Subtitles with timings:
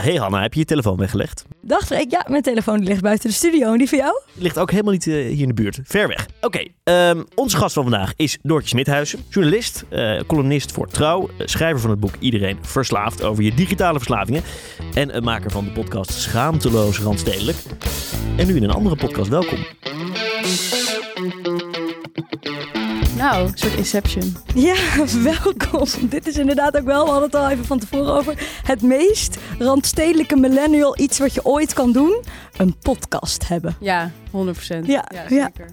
[0.00, 1.44] Hey Hanna, heb je je telefoon weggelegd?
[1.62, 3.72] Dag Freek, ja, mijn telefoon die ligt buiten de studio.
[3.72, 4.20] En die van jou?
[4.34, 5.78] Die ligt ook helemaal niet eh, hier in de buurt.
[5.84, 6.26] Ver weg.
[6.40, 9.18] Oké, ehm, onze gast van vandaag is Doortje Smithuizen.
[9.28, 11.28] Journalist, eh, columnist voor Trouw.
[11.38, 14.42] eh, schrijver van het boek Iedereen Verslaafd over je digitale verslavingen.
[14.94, 17.56] En een maker van de podcast Schaamteloos Randstedelijk.
[18.36, 19.28] En nu in een andere podcast.
[19.28, 19.58] Welkom.
[23.20, 24.36] Nou, een soort Inception.
[24.54, 24.76] Ja,
[25.32, 25.86] welkom.
[26.08, 29.38] Dit is inderdaad ook wel, we hadden het al even van tevoren over, het meest
[29.58, 32.22] randstedelijke millennial iets wat je ooit kan doen.
[32.56, 33.76] Een podcast hebben.
[33.80, 34.86] Ja, 100 procent.
[34.86, 35.28] Ja, ja.
[35.28, 35.68] zeker.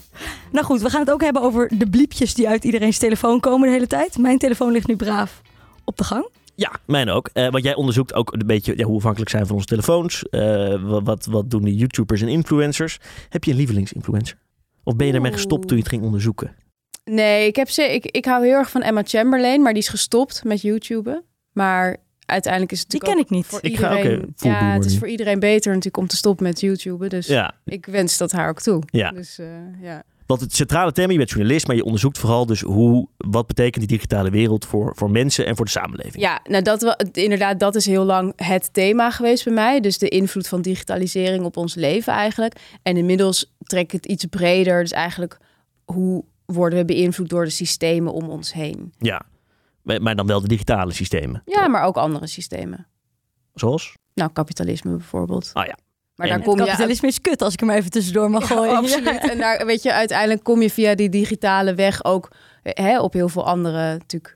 [0.52, 3.68] Nou goed, we gaan het ook hebben over de bliepjes die uit iedereen's telefoon komen
[3.68, 4.18] de hele tijd.
[4.18, 5.42] Mijn telefoon ligt nu braaf
[5.84, 6.30] op de gang.
[6.56, 7.30] Ja, mijn ook.
[7.34, 10.24] Eh, want jij onderzoekt ook een beetje ja, hoe afhankelijk zijn van onze telefoons.
[10.30, 13.00] Eh, wat, wat, wat doen de YouTubers en influencers?
[13.30, 14.38] Heb je een lievelingsinfluencer?
[14.84, 16.66] Of ben je ermee gestopt toen je het ging onderzoeken?
[17.10, 19.90] Nee, ik, heb ze, ik, ik hou heel erg van Emma Chamberlain, maar die is
[19.90, 21.24] gestopt met YouTuben.
[21.52, 23.46] Maar uiteindelijk is het Die natuurlijk ken ik niet.
[23.46, 24.22] voor Ik ga ook, iedereen...
[24.22, 27.10] eh, full ja, het is voor iedereen beter natuurlijk om te stoppen met YouTuben.
[27.10, 28.84] Dus Ja, ik wens dat haar ook toe.
[28.86, 29.12] Ja.
[29.12, 29.48] Dus eh,
[29.82, 30.04] ja.
[30.26, 33.88] Want het centrale thema, je bent journalist, maar je onderzoekt vooral dus hoe, wat betekent
[33.88, 36.24] die digitale wereld voor, voor mensen en voor de samenleving.
[36.24, 39.80] Ja, nou dat inderdaad, dat is heel lang het thema geweest bij mij.
[39.80, 42.56] Dus de invloed van digitalisering op ons leven eigenlijk.
[42.84, 44.82] En inmiddels trek ik het iets breder.
[44.82, 45.38] Dus eigenlijk
[45.86, 48.94] hoe worden we beïnvloed door de systemen om ons heen?
[48.98, 49.22] Ja.
[49.82, 51.42] Maar dan wel de digitale systemen.
[51.46, 52.88] Ja, maar ook andere systemen.
[53.54, 53.94] Zoals?
[54.14, 55.50] Nou, kapitalisme bijvoorbeeld.
[55.54, 55.78] Ah ja.
[56.16, 58.56] Maar En daar kom je Kapitalisme is kut als ik hem even tussendoor mag Ja,
[58.56, 58.76] gooien.
[58.84, 59.30] absoluut.
[59.30, 62.32] En daar, weet je, uiteindelijk kom je via die digitale weg ook
[62.64, 64.36] hè, op heel veel andere natuurlijk.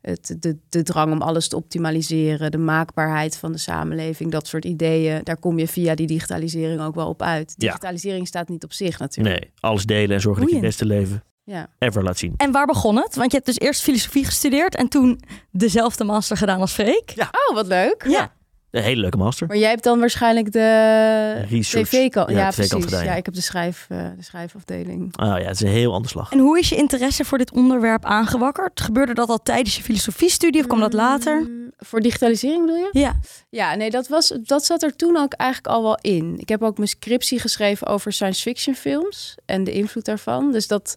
[0.00, 4.64] Het, de, de drang om alles te optimaliseren, de maakbaarheid van de samenleving, dat soort
[4.64, 5.20] ideeën.
[5.22, 7.54] Daar kom je via die digitalisering ook wel op uit.
[7.56, 7.66] Ja.
[7.66, 9.40] Digitalisering staat niet op zich natuurlijk.
[9.40, 11.68] Nee, alles delen en zorgen dat je het beste leven Ja.
[11.78, 12.34] ever laat zien.
[12.36, 13.14] En waar begon het?
[13.16, 17.12] Want je hebt dus eerst filosofie gestudeerd en toen dezelfde master gedaan als Freek.
[17.14, 17.30] Ja.
[17.48, 18.04] Oh, wat leuk.
[18.08, 18.34] Ja.
[18.70, 19.46] Een hele leuke master.
[19.46, 21.88] Maar jij hebt dan waarschijnlijk de Research.
[21.88, 22.30] tv-kant.
[22.30, 22.72] Ja, precies.
[22.84, 23.10] gedaan, ja.
[23.10, 25.16] Ja, ik heb de, schrijf, eh, de schrijfafdeling.
[25.16, 26.32] Ah ja, het is een heel ander slag.
[26.32, 28.80] En hoe is je interesse voor dit onderwerp aangewakkerd?
[28.80, 31.40] Gebeurde dat al tijdens je filosofiestudie of kwam dat later?
[31.40, 32.88] Mm, Voor digitalisering bedoel je?
[32.92, 33.18] Ja.
[33.50, 36.34] Ja, nee, dat, was, dat zat er toen ook eigenlijk al wel in.
[36.38, 40.52] Ik heb ook mijn scriptie geschreven over science fiction films en de invloed daarvan.
[40.52, 40.94] Dus dat,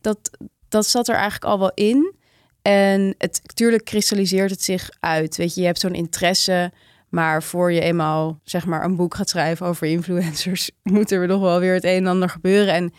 [0.00, 0.30] dat,
[0.68, 2.14] dat zat er eigenlijk al wel in.
[2.62, 5.36] En het, natuurlijk kristalliseert het zich uit.
[5.36, 6.72] Weet je, je hebt zo'n interesse,
[7.08, 11.40] maar voor je eenmaal zeg maar een boek gaat schrijven over influencers, moet er nog
[11.40, 12.74] wel weer het een en ander gebeuren.
[12.74, 12.92] En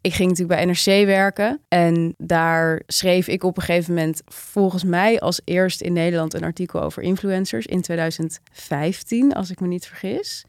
[0.00, 4.84] ik ging natuurlijk bij NRC werken en daar schreef ik op een gegeven moment volgens
[4.84, 9.86] mij als eerst in Nederland een artikel over influencers in 2015, als ik me niet
[9.86, 10.44] vergis.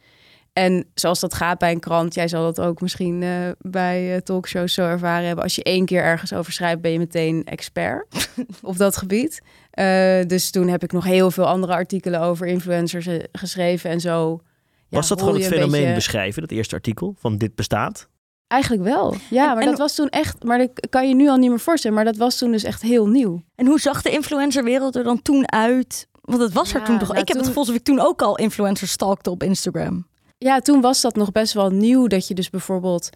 [0.58, 3.30] En zoals dat gaat bij een krant, jij zal dat ook misschien eh,
[3.62, 5.44] bij eh, talkshows zo ervaren hebben.
[5.44, 8.30] Als je één keer ergens over schrijft, ben je meteen expert
[8.62, 9.42] op dat gebied.
[9.72, 14.40] Eh, dus toen heb ik nog heel veel andere artikelen over influencers geschreven en zo.
[14.88, 18.08] Ja, Was dat gewoon het fenomeen beetje- beschrijven, dat eerste artikel, van dit bestaat?
[18.48, 19.16] Eigenlijk wel.
[19.30, 20.44] Ja, En- maar en- dat was toen echt.
[20.44, 21.96] Maar dat kan je nu al niet meer voorstellen.
[21.96, 23.42] Maar dat was toen dus echt heel nieuw.
[23.56, 26.08] En hoe zag de influencerwereld er dan toen uit?
[26.22, 27.08] Want het was er toen toch?
[27.08, 30.06] nou, ik heb het gevoel alsof ik toen ook al influencers stalkte op Instagram.
[30.38, 32.08] Ja, toen was dat nog best wel nieuw.
[32.08, 33.10] Dat je dus bijvoorbeeld.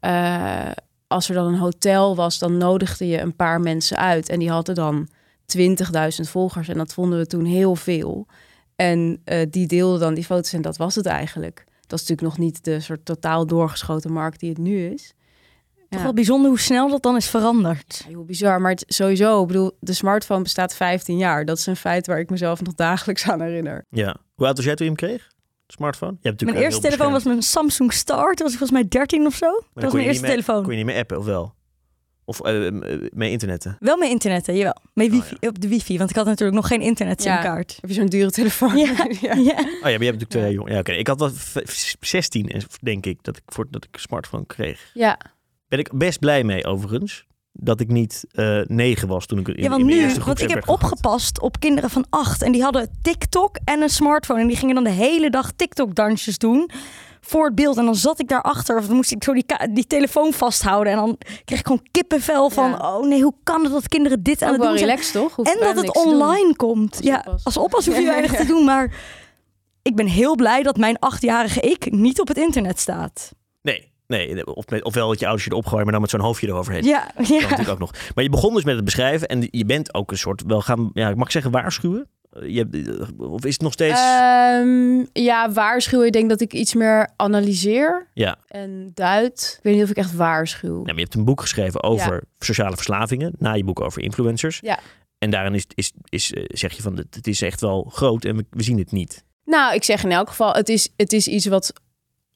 [0.00, 0.70] eh,
[1.06, 4.28] als er dan een hotel was, dan nodigde je een paar mensen uit.
[4.28, 5.08] En die hadden dan
[5.46, 6.68] 20.000 volgers.
[6.68, 8.26] En dat vonden we toen heel veel.
[8.76, 10.52] En eh, die deelden dan die foto's.
[10.52, 11.64] En dat was het eigenlijk.
[11.86, 15.12] Dat is natuurlijk nog niet de soort totaal doorgeschoten markt die het nu is.
[15.88, 16.04] Toch Ja.
[16.04, 18.00] wel bijzonder hoe snel dat dan is veranderd.
[18.04, 21.44] Ja, Heel bizar, maar het, sowieso, ik bedoel, de smartphone bestaat 15 jaar.
[21.44, 23.84] Dat is een feit waar ik mezelf nog dagelijks aan herinner.
[23.90, 24.16] Ja.
[24.34, 25.28] Hoe oud was jij toen je hem kreeg?
[25.72, 26.12] Smartphone?
[26.20, 28.34] Je hebt Mijn natuurlijk eerste telefoon was mijn Samsung Star.
[28.34, 29.46] Toen was ik volgens mij 13 of zo.
[29.74, 30.62] Dat was mijn eerste telefoon.
[30.62, 31.54] Kon je niet meer appen, of wel?
[32.24, 32.74] Of eh, eh,
[33.10, 33.76] mee internetten?
[33.80, 34.76] Wel met internetten, jawel.
[34.94, 37.34] Met wifi, op de wifi, want ik had natuurlijk nog geen internet Ja.
[37.34, 37.78] simkaart.
[37.80, 38.76] Heb je zo'n dure telefoon?
[38.76, 38.86] Ja,
[39.20, 39.28] ja.
[39.30, 40.72] Oh ja, maar je hebt natuurlijk twee jongen.
[40.72, 40.92] Ja, oké.
[40.92, 41.56] Ik had wel v-
[42.00, 44.90] 16, eh, denk ik, dat ik voor dat ik een smartphone kreeg.
[44.94, 45.18] ja.
[45.68, 47.26] Ben ik best blij mee, overigens.
[47.60, 50.38] Dat ik niet eh 9 was toen ik in, Ja, want in nu, eerste groep
[50.38, 54.40] want ik heb opgepast op kinderen van acht en die hadden TikTok en een smartphone
[54.40, 56.70] en die gingen dan de hele dag TikTok-dansjes doen
[57.20, 59.86] voor het beeld en dan zat ik daarachter of dan moest ik zo die, die
[59.86, 62.96] telefoon vasthouden en dan kreeg ik gewoon kippenvel van Ja.
[62.96, 64.88] oh nee, hoe kan het dat kinderen dit aan het doen zijn?
[64.90, 65.34] relaxed, toch?
[65.36, 66.04] Hoeft En dat het doen.
[66.06, 66.96] online komt.
[66.96, 67.44] Als ja, oppas.
[67.44, 68.36] als oppas hoef je Ja, weinig ja.
[68.38, 68.94] te doen, maar
[69.82, 73.32] ik ben heel blij dat mijn achtjarige ik niet op het internet staat.
[73.62, 74.46] Nee, nee.
[74.46, 76.84] Of met, ofwel dat je ouders je erop gooien, maar dan met zo'n hoofdje eroverheen.
[76.84, 77.40] Ja, Dat ja.
[77.40, 77.92] natuurlijk ook nog.
[78.14, 80.90] Maar je begon dus met het beschrijven en je bent ook een soort, wel gaan,
[80.92, 82.08] ja, mag ik zeggen waarschuwen?
[82.30, 84.00] Eh, Je hebt, of is het nog steeds...
[84.00, 86.06] Ehm, ja, waarschuwen.
[86.06, 88.36] Ik denk dat ik iets meer analyseer ja.
[88.46, 89.54] en duid.
[89.56, 90.68] Ik weet niet of ik echt waarschuw.
[90.72, 94.58] Nou, maar je hebt een boek geschreven over sociale verslavingen, na je boek over influencers.
[94.62, 94.78] Ja.
[95.18, 98.24] En daarin is, is, is, eh, zeg je van, het het is echt wel groot
[98.24, 99.24] en we, we zien het niet.
[99.44, 101.72] Nou, ik zeg in elk geval, het is, het is iets wat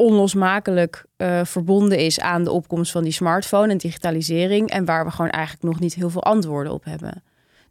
[0.02, 4.70] onlosmakelijk eh, verbonden is aan de opkomst van die smartphone en digitalisering.
[4.70, 7.22] En waar we gewoon eigenlijk nog niet heel veel antwoorden op hebben.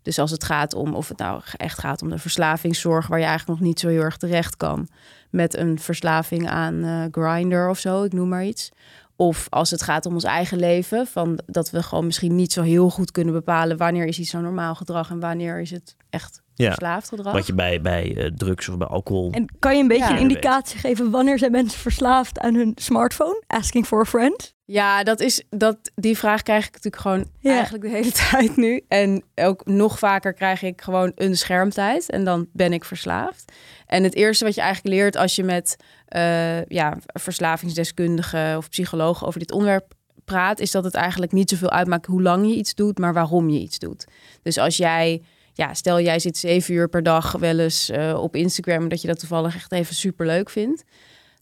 [0.02, 3.26] Dus als het gaat om, of het nou echt gaat om de verslavingszorg, waar je
[3.26, 4.88] eigenlijk nog niet zo heel erg terecht kan.
[5.30, 8.72] Met een verslaving aan uh, grinder of zo, ik noem maar iets.
[9.22, 12.62] Of als het gaat om ons eigen leven, van dat we gewoon misschien niet zo
[12.62, 16.42] heel goed kunnen bepalen wanneer is iets zo normaal gedrag en wanneer is het echt
[16.56, 16.68] Ja.
[16.68, 17.34] verslaafd gedrag.
[17.34, 19.32] Wat je bij, bij eh, drugs of bij alcohol...
[19.32, 20.12] En kan je een beetje Ja.
[20.12, 23.44] een indicatie geven wanneer zijn mensen verslaafd aan hun smartphone?
[23.48, 24.56] Asking for a friend?
[24.72, 27.52] Ja, dat is, dat, die vraag krijg ik natuurlijk gewoon Ja.
[27.54, 28.84] eigenlijk de hele tijd nu.
[28.88, 33.52] En ook nog vaker krijg ik gewoon een schermtijd en dan ben ik verslaafd.
[33.86, 35.76] En het eerste wat je eigenlijk leert als je met
[36.08, 39.94] eh ja, verslavingsdeskundigen of psychologen over dit onderwerp
[40.26, 43.50] praat, is dat het eigenlijk niet zoveel uitmaakt hoe lang je iets doet, maar waarom
[43.50, 44.06] je iets doet.
[44.42, 45.22] Dus als jij,
[45.54, 49.08] ja, stel jij zit zeven uur per dag wel eens eh, op Instagram, dat je
[49.08, 50.84] dat toevallig echt even super leuk vindt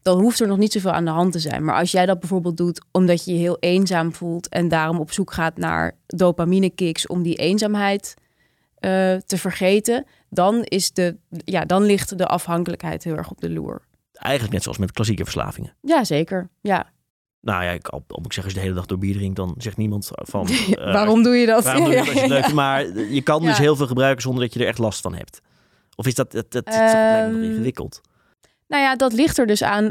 [0.02, 1.64] dan hoeft er nog niet zoveel aan de hand te zijn.
[1.64, 5.12] Maar als jij dat bijvoorbeeld doet omdat je je heel eenzaam voelt en daarom op
[5.12, 8.14] zoek gaat naar dopamine kicks om die eenzaamheid
[8.76, 13.50] eh, te vergeten, dan, is de, ja, dan ligt de afhankelijkheid heel erg op de
[13.50, 13.82] loer.
[14.14, 15.74] Eigenlijk net zoals met klassieke verslavingen.
[15.82, 16.50] Ja, zeker.
[16.62, 16.92] Ja.
[17.42, 19.56] Nou ja, ik, al, ik zeggen, als je de hele dag door bier drinkt, dan
[19.58, 20.48] zegt niemand van...
[20.50, 21.64] eh, waarom doe je dat?
[21.64, 22.56] Waarom doe je Ja, het als je het ja, leuk vindt?
[22.56, 25.42] Maar je kan dus heel veel gebruiken zonder dat je er echt last van hebt.
[25.96, 28.02] Of is dat, dat, dat, dat Ehm, ingewikkeld?
[28.70, 29.90] Nou ja, dat ligt er dus aan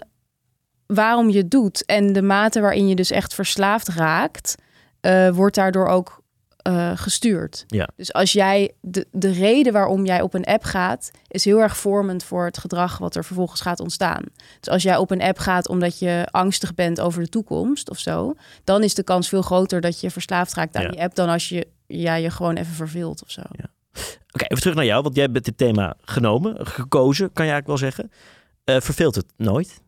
[0.86, 1.84] waarom je het doet.
[1.84, 4.54] En de mate waarin je dus echt verslaafd raakt,
[5.00, 6.16] eh, wordt daardoor ook
[6.58, 7.64] eh, gestuurd.
[7.66, 7.88] Ja.
[7.96, 11.76] Dus als jij de, de reden waarom jij op een app gaat, is heel erg
[11.76, 14.22] vormend voor het gedrag wat er vervolgens gaat ontstaan.
[14.60, 17.98] Dus als jij op een app gaat omdat je angstig bent over de toekomst of
[17.98, 18.34] zo,
[18.64, 20.88] dan is de kans veel groter dat je verslaafd raakt aan Ja.
[20.90, 23.42] die app dan als je ja, je gewoon even verveelt of zo.
[24.30, 27.66] Oké, even terug naar jou, want jij hebt dit thema genomen, gekozen, kan je eigenlijk
[27.80, 28.10] wel zeggen.
[28.68, 29.82] Eh, verveelt het nooit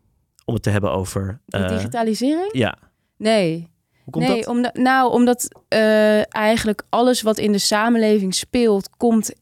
[0.45, 1.41] om het te hebben over...
[1.45, 2.49] De eh, digitalisering?
[2.51, 2.77] ja,
[3.17, 3.71] Nee.
[4.03, 4.47] hoe komt nee, dat?
[4.47, 9.33] Omdat, nou, omdat eh, eigenlijk alles wat in de samenleving speelt, komt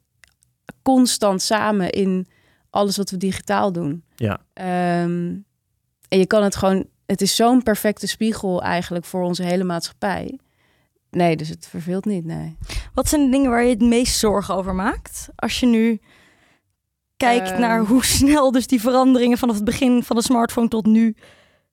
[0.81, 2.27] constant samen in
[2.69, 4.03] alles wat we digitaal doen.
[4.15, 4.39] Ja.
[4.53, 5.36] Ehm,
[6.07, 10.39] en je kan het gewoon, het is zo'n perfecte spiegel eigenlijk voor onze hele maatschappij.
[11.09, 12.57] Nee, dus het verveelt niet, nee.
[12.94, 15.30] Wat zijn de dingen waar je het meest zorgen over maakt?
[15.35, 16.01] Als je nu
[17.19, 17.60] kijkt Ehm.
[17.60, 21.16] naar hoe snel dus die veranderingen vanaf het begin van de smartphone tot nu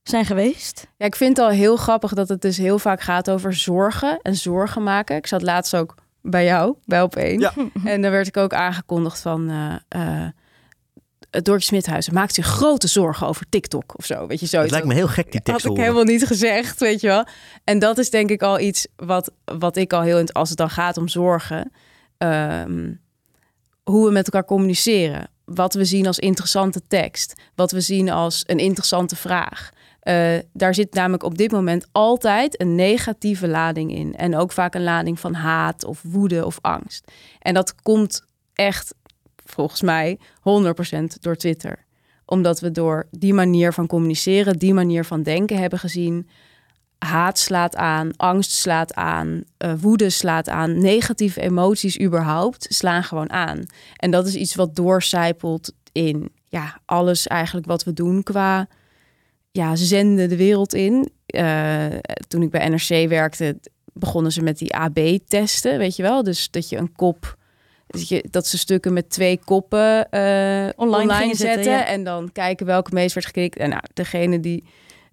[0.03, 0.87] zijn geweest.
[0.97, 4.19] Ja, ik vind het al heel grappig dat het dus heel vaak gaat over zorgen
[4.23, 5.17] en zorgen maken.
[5.17, 7.41] Ik zat laatst ook bij jou, bij op één.
[7.41, 7.53] Ja.
[7.85, 9.51] En dan werd ik ook aangekondigd van...
[9.51, 10.29] eh eh
[11.31, 14.27] Doortje Smithuizen maakt zich grote zorgen over TikTok of zo.
[14.27, 14.61] Weet je, zo.
[14.61, 17.07] Het lijkt me heel gek, die tekst Had te ik helemaal niet gezegd, weet je
[17.07, 17.27] wel.
[17.65, 20.25] En dat is denk ik al iets wat, wat ik al heel...
[20.27, 21.73] Als het dan gaat om zorgen...
[22.19, 22.93] ehm,
[23.83, 25.29] hoe we met elkaar communiceren.
[25.55, 27.35] Wat we zien als interessante tekst.
[27.55, 29.71] Wat we zien als een interessante vraag.
[30.01, 34.15] Eh, daar zit namelijk op dit moment altijd een negatieve lading in.
[34.15, 37.13] En ook vaak een lading van haat of woede of angst.
[37.39, 38.23] En dat komt
[38.55, 38.95] echt,
[39.45, 41.85] volgens mij, 100% door Twitter.
[42.25, 46.29] Omdat we door die manier van communiceren, die manier van denken hebben gezien.
[46.99, 53.31] Haat slaat aan, angst slaat aan, eh, woede slaat aan, negatieve emoties überhaupt slaan gewoon
[53.31, 53.67] aan.
[53.97, 58.69] En dat is iets wat doorcijpelt in ja, alles eigenlijk wat we doen qua
[59.51, 61.11] ja, zenden de wereld in.
[61.26, 61.87] Eh,
[62.29, 63.59] toen ik bij NRC werkte,
[63.93, 66.23] begonnen ze met die AB-testen, weet je wel?
[66.23, 67.37] Dus dat je een kop,
[68.31, 71.37] dat, ze stukken met twee koppen eh, online, zetten.
[71.37, 71.87] zetten, ja.
[71.87, 73.57] En dan kijken welke meest werd geklikt.
[73.57, 74.65] En nou, degene die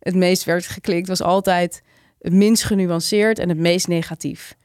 [0.04, 1.84] het meest werd geklikt, was altijd
[2.20, 4.56] het minst genuanceerd en het meest negatief.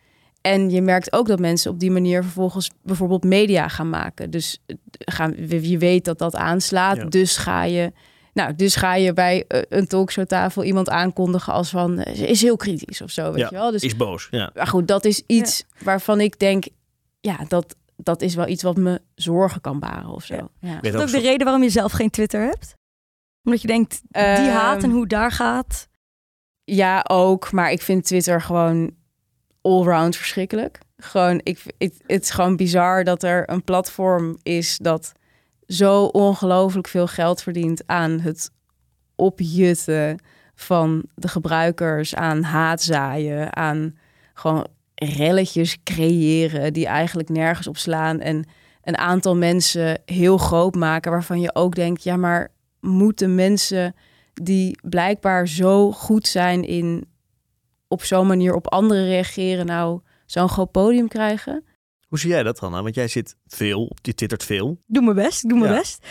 [0.41, 4.31] En je merkt ook dat mensen op die manier vervolgens bijvoorbeeld media gaan maken.
[4.31, 7.05] Dus eh, gaan, je weet dat dat aanslaat, Ja.
[7.05, 7.93] dus ga je
[8.33, 12.43] nou, dus ga je bij eh, een talkshowtafel iemand aankondigen als van eh, ze is
[12.43, 13.71] heel kritisch of zo, weet Ja, je wel.
[13.71, 14.51] Dus Is boos, ja.
[14.55, 16.65] maar goed, dat is iets waarvan ik denk,
[17.21, 20.49] ja, dat, dat is wel iets wat me zorgen kan baren of zo.
[20.61, 20.83] Ja.
[20.83, 22.77] Is dat ook de reden waarom je zelf geen Twitter hebt?
[23.49, 25.89] Omdat je denkt, die Ehm, haat en hoe het daar gaat.
[26.65, 27.53] Ja, ook.
[27.53, 28.91] Maar ik vind Twitter gewoon
[29.63, 30.79] allround verschrikkelijk.
[30.97, 35.13] Gewoon, ik, ik, het is gewoon bizar dat er een platform is dat
[35.67, 38.51] zo ongelooflijk veel geld verdient aan het
[39.17, 40.19] opjutten
[40.55, 43.99] van de gebruikers, aan haatzaaien, aan
[44.35, 48.45] gewoon relletjes creëren die eigenlijk nergens op slaan en
[48.83, 52.51] een aantal mensen heel groot maken waarvan je ook denkt, ja, maar
[52.81, 53.95] moeten mensen
[54.35, 57.07] die blijkbaar zo goed zijn in
[57.89, 61.65] op zo'n manier op anderen reageren, nou zo'n groot podium krijgen?
[62.09, 62.83] Hoe zie jij dat, Hanna?
[62.83, 64.79] Want jij zit veel, je twittert veel.
[64.87, 65.79] Doe mijn best, ik doe mijn Ja.
[65.79, 66.07] best.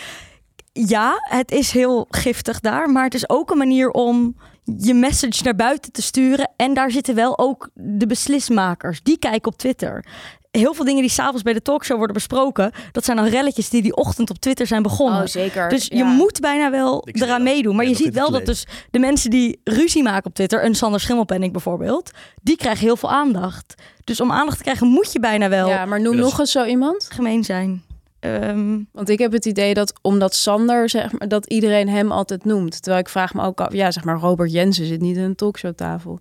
[0.72, 4.36] ja, het is heel giftig daar, maar het is ook een manier om
[4.78, 6.50] je message naar buiten te sturen.
[6.56, 9.04] En daar zitten wel ook de beslismakers.
[9.04, 10.06] Die kijken op Twitter.
[10.52, 13.82] Heel veel dingen die s'avonds bij de talkshow worden besproken, dat zijn dan relletjes die
[13.82, 15.22] die ochtend op Twitter zijn begonnen.
[15.22, 15.70] Oh, zeker.
[15.70, 16.06] Dus je Ja.
[16.06, 17.76] moet bijna wel Ik eraan meedoen.
[17.76, 20.76] Maar Ja, je ziet wel dat dus de mensen die ruzie maken op Twitter, een
[20.76, 23.74] Sander Schimmelpenning bijvoorbeeld, die krijgen heel veel aandacht.
[24.04, 26.64] Dus om aandacht te krijgen moet je bijna wel Ja, maar noem nog eens zo
[26.66, 27.08] iemand.
[27.12, 27.84] gemeen zijn.
[28.20, 32.46] Ehm, Want ik heb het idee dat omdat Sander, zeg maar, dat iedereen hem altijd
[32.46, 32.82] noemt.
[32.82, 35.36] Terwijl ik vraag me ook af, ja, zeg maar, Robert Jensen zit niet in een
[35.36, 36.20] talkshowtafel.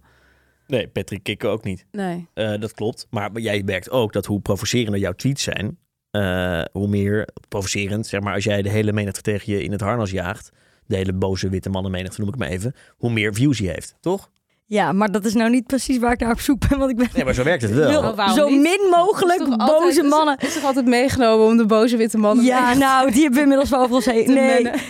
[0.67, 1.87] Nee, Patrick Kikker ook niet.
[1.91, 2.29] Nee.
[2.35, 3.07] Eh, dat klopt.
[3.11, 5.79] Maar jij merkt ook dat hoe provocerender jouw tweets zijn,
[6.11, 9.81] eh, hoe meer provocerend, zeg maar, als jij de hele menigte tegen je in het
[9.81, 10.51] harnas jaagt,
[10.87, 13.95] de hele boze witte mannen menigte noem ik maar even, hoe meer views hij heeft,
[14.01, 14.31] toch?
[14.67, 16.79] Ja, maar dat is nou niet precies waar ik naar op zoek ben.
[16.79, 17.89] Want ik ben Nee, maar zo werkt het wel.
[17.91, 18.61] wil Oh, zo niet?
[18.61, 20.37] min mogelijk Is toch boze altijd- mannen.
[20.39, 23.41] Is, toch altijd meegenomen om de boze witte mannen Ja, mee nou, die hebben we
[23.43, 24.33] inmiddels wel over ons heen.
[24.33, 24.63] Nee.
[24.63, 24.81] mennen?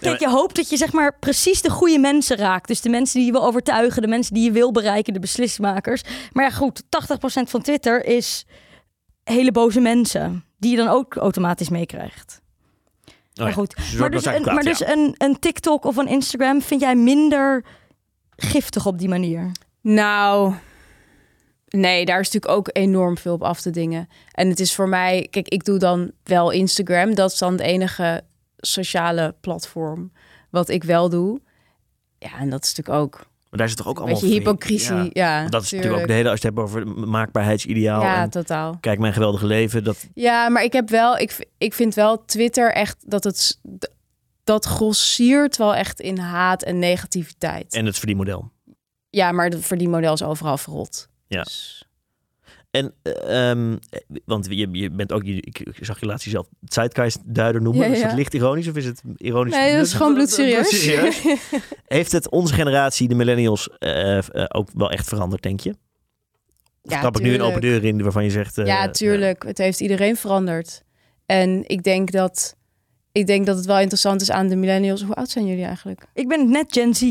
[0.00, 2.68] Kijk, je hoopt dat je zeg maar precies de goede mensen raakt.
[2.68, 6.02] Dus de mensen die je wil overtuigen, de mensen die je wil bereiken, de beslismakers.
[6.32, 8.46] Maar ja, goed, 80% van Twitter is
[9.24, 10.44] hele boze mensen.
[10.58, 12.40] Die je dan ook automatisch meekrijgt.
[13.34, 16.62] Oh maar goed, dus maar dus, een, maar dus een, een TikTok of een Instagram
[16.62, 17.64] vind jij minder
[18.42, 19.50] giftig op die manier?
[19.80, 20.54] Nou,
[21.68, 24.08] nee, daar is natuurlijk ook enorm veel op af te dingen.
[24.32, 27.14] En het is voor mij, kijk, ik doe dan wel Instagram.
[27.14, 28.22] Dat is dan het enige
[28.56, 30.12] sociale platform
[30.50, 31.40] wat ik wel doe.
[32.18, 34.20] Ja, en dat is natuurlijk ook Maar daar is het toch ook een allemaal...
[34.20, 35.10] beetje hypocrisie.
[35.12, 35.46] Ja.
[35.48, 38.76] Dat is natuurlijk ook de hele, als je het hebt over maakbaarheidsideaal Ja, en totaal.
[38.80, 42.72] kijk mijn geweldige leven, dat Ja, maar ik heb wel, ik, ik vind wel Twitter
[42.72, 43.60] echt dat het
[44.50, 47.74] dat grossiert wel echt in haat en negativiteit.
[47.74, 48.50] en het verdienmodel.
[49.10, 51.08] Ja, maar het verdienmodel is overal verrot.
[51.26, 51.42] Ja.
[51.42, 51.84] Dus-
[52.70, 56.48] En, eh, ehm, eh, want je, je bent ook, je, ik zag je laatst jezelf
[56.60, 57.86] Zeitgeist-duider noemen.
[57.86, 58.16] Ja, Is dat ja.
[58.16, 59.54] licht ironisch of is het ironisch?
[59.54, 61.22] Nee, dat is gewoon bloedserieus.
[61.86, 65.70] Heeft het onze generatie, de millennials, eh, eh, ook wel echt veranderd, denk je?
[66.82, 67.56] Of Ja, trap ik nu een tuurlijk.
[67.56, 68.56] open deur in waarvan je zegt...
[68.56, 69.42] ja, tuurlijk.
[69.42, 70.82] Het heeft iedereen veranderd.
[71.26, 72.56] En ik denk dat,
[73.12, 75.02] ik denk dat het wel interessant is aan de millennials.
[75.02, 76.02] Hoe oud zijn jullie eigenlijk?
[76.14, 77.02] Ik ben net Gen Z.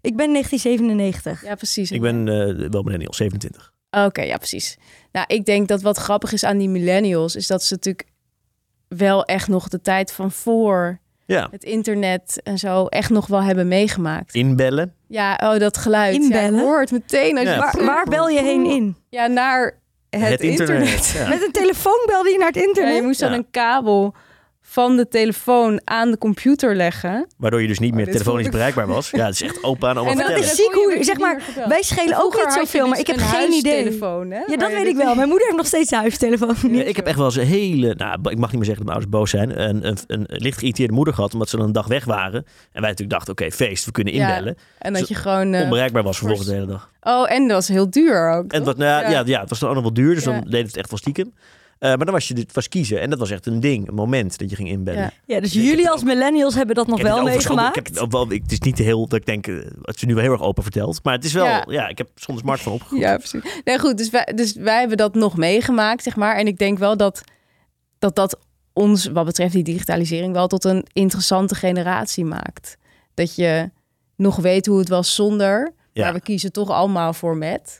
[0.00, 1.44] Ik ben 1997.
[1.44, 1.90] Ja, precies.
[1.90, 3.72] Ik ben eh, wel millennial, 27.
[3.90, 4.78] Oké, ja, precies.
[5.12, 7.36] Nou, ik denk dat wat grappig is aan die millennials...
[7.36, 8.06] is dat ze natuurlijk
[8.88, 12.86] wel echt nog de tijd van voor Ja, het internet en zo...
[12.86, 14.34] echt nog wel hebben meegemaakt.
[14.34, 14.94] inbellen.
[15.08, 16.14] Ja, oh, dat geluid.
[16.14, 16.54] Inbellen?
[16.54, 17.54] Ja, hoort meteen als Ja.
[17.54, 17.58] je...
[17.60, 18.96] Waar, waar bel je heen in?
[19.08, 19.80] Ja, naar
[20.10, 21.06] het, internet.
[21.16, 21.28] Ja.
[21.28, 22.94] Met een telefoon belde je naar het Ja, internet?
[22.96, 24.14] je moest dan een kabel
[24.72, 27.26] van de telefoon aan de computer leggen.
[27.38, 29.10] Waardoor je dus niet Oh, meer telefonisch bereikbaar was.
[29.10, 31.42] Ja, het is echt opa en oma En dat is ziek hoe- zeg maar.
[31.68, 33.84] Wij schelen ook niet zoveel, maar dus ik heb een geen idee.
[34.00, 35.14] hè, Ja, dat weet ik wel.
[35.14, 36.56] Mijn moeder heeft nog steeds een huistelefoon.
[36.74, 38.94] Ja, ik heb echt wel eens een hele, nou, ik mag niet meer zeggen dat
[38.94, 41.72] mijn ouders boos zijn, een, een, een licht geïrriteerde moeder gehad, omdat ze dan een
[41.72, 42.44] dag weg waren.
[42.72, 44.56] En wij natuurlijk dachten, oké, feest, we kunnen Ja, inbellen.
[44.78, 45.52] En dat je gewoon...
[45.54, 46.90] eh, Onbereikbaar was vervolgens de hele dag.
[47.02, 48.52] oh, en dat was heel duur ook.
[48.52, 49.18] En wat, nou, ja, Ja.
[49.18, 49.22] ja.
[49.26, 50.30] Ja, het was dan ook nog wel duur, dus Ja.
[50.32, 51.32] dan deed het echt wel stiekem.
[51.82, 53.00] Eh, maar dan was je dit was kiezen.
[53.00, 55.00] En dat was echt een ding, een moment dat je ging inbellen.
[55.00, 55.12] Ja.
[55.26, 57.76] Ja, dus jullie het als millennials hebben dat nog wel het meegemaakt.
[57.76, 60.06] Ik heb het, wel, ik, het is niet heel dat ik denk, eh, dat ze
[60.06, 61.00] nu wel heel erg open vertelt.
[61.04, 61.88] Maar het is wel, ja, Ja.
[61.88, 63.02] ik heb zonder smartphone opgegroeid.
[63.02, 63.42] Ja, precies.
[63.64, 63.98] Nee, goed.
[63.98, 66.36] Dus wij, dus wij hebben dat nog meegemaakt, zeg maar.
[66.36, 67.22] En ik denk wel dat
[67.98, 68.38] dat, dat
[68.72, 72.76] ons, wat betreft die digitalisering, wel tot een interessante generatie maakt.
[73.14, 73.70] Dat je
[74.16, 76.04] nog weet hoe het was zonder, Ja.
[76.04, 77.78] maar we kiezen toch allemaal voor met.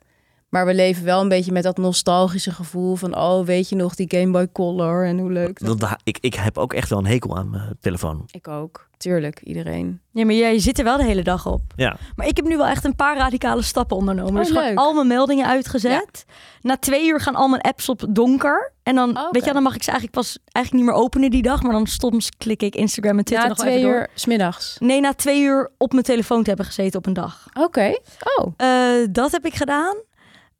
[0.52, 3.16] Maar we leven wel een beetje met dat nostalgische gevoel van...
[3.16, 5.96] oh, weet je nog, die Game Boy Color en hoe leuk dat...
[6.04, 8.24] Ik, ik heb ook echt wel een hekel aan mijn telefoon.
[8.30, 8.88] Ik ook.
[8.96, 10.00] Tuurlijk, iedereen.
[10.10, 11.60] Ja, maar jij zit er wel de hele dag op.
[11.76, 11.96] Ja.
[12.16, 14.32] Maar ik heb nu wel echt een paar radicale stappen ondernomen.
[14.32, 14.78] Oh, dus gewoon leuk.
[14.78, 16.24] al mijn meldingen uitgezet.
[16.60, 18.72] Na twee uur gaan al mijn apps op donker.
[18.82, 21.42] En dan, weet je, dan mag ik ze eigenlijk pas eigenlijk niet meer openen die
[21.42, 21.62] dag.
[21.62, 24.02] Maar dan soms klik ik Instagram en Twitter Na nog wel even twee door.
[24.02, 24.76] uur smiddags.
[24.78, 27.46] Nee, na twee uur op mijn telefoon te hebben gezeten op een dag.
[27.60, 27.98] Oké.
[28.36, 28.52] Oh.
[28.56, 29.96] Eh, dat heb ik gedaan.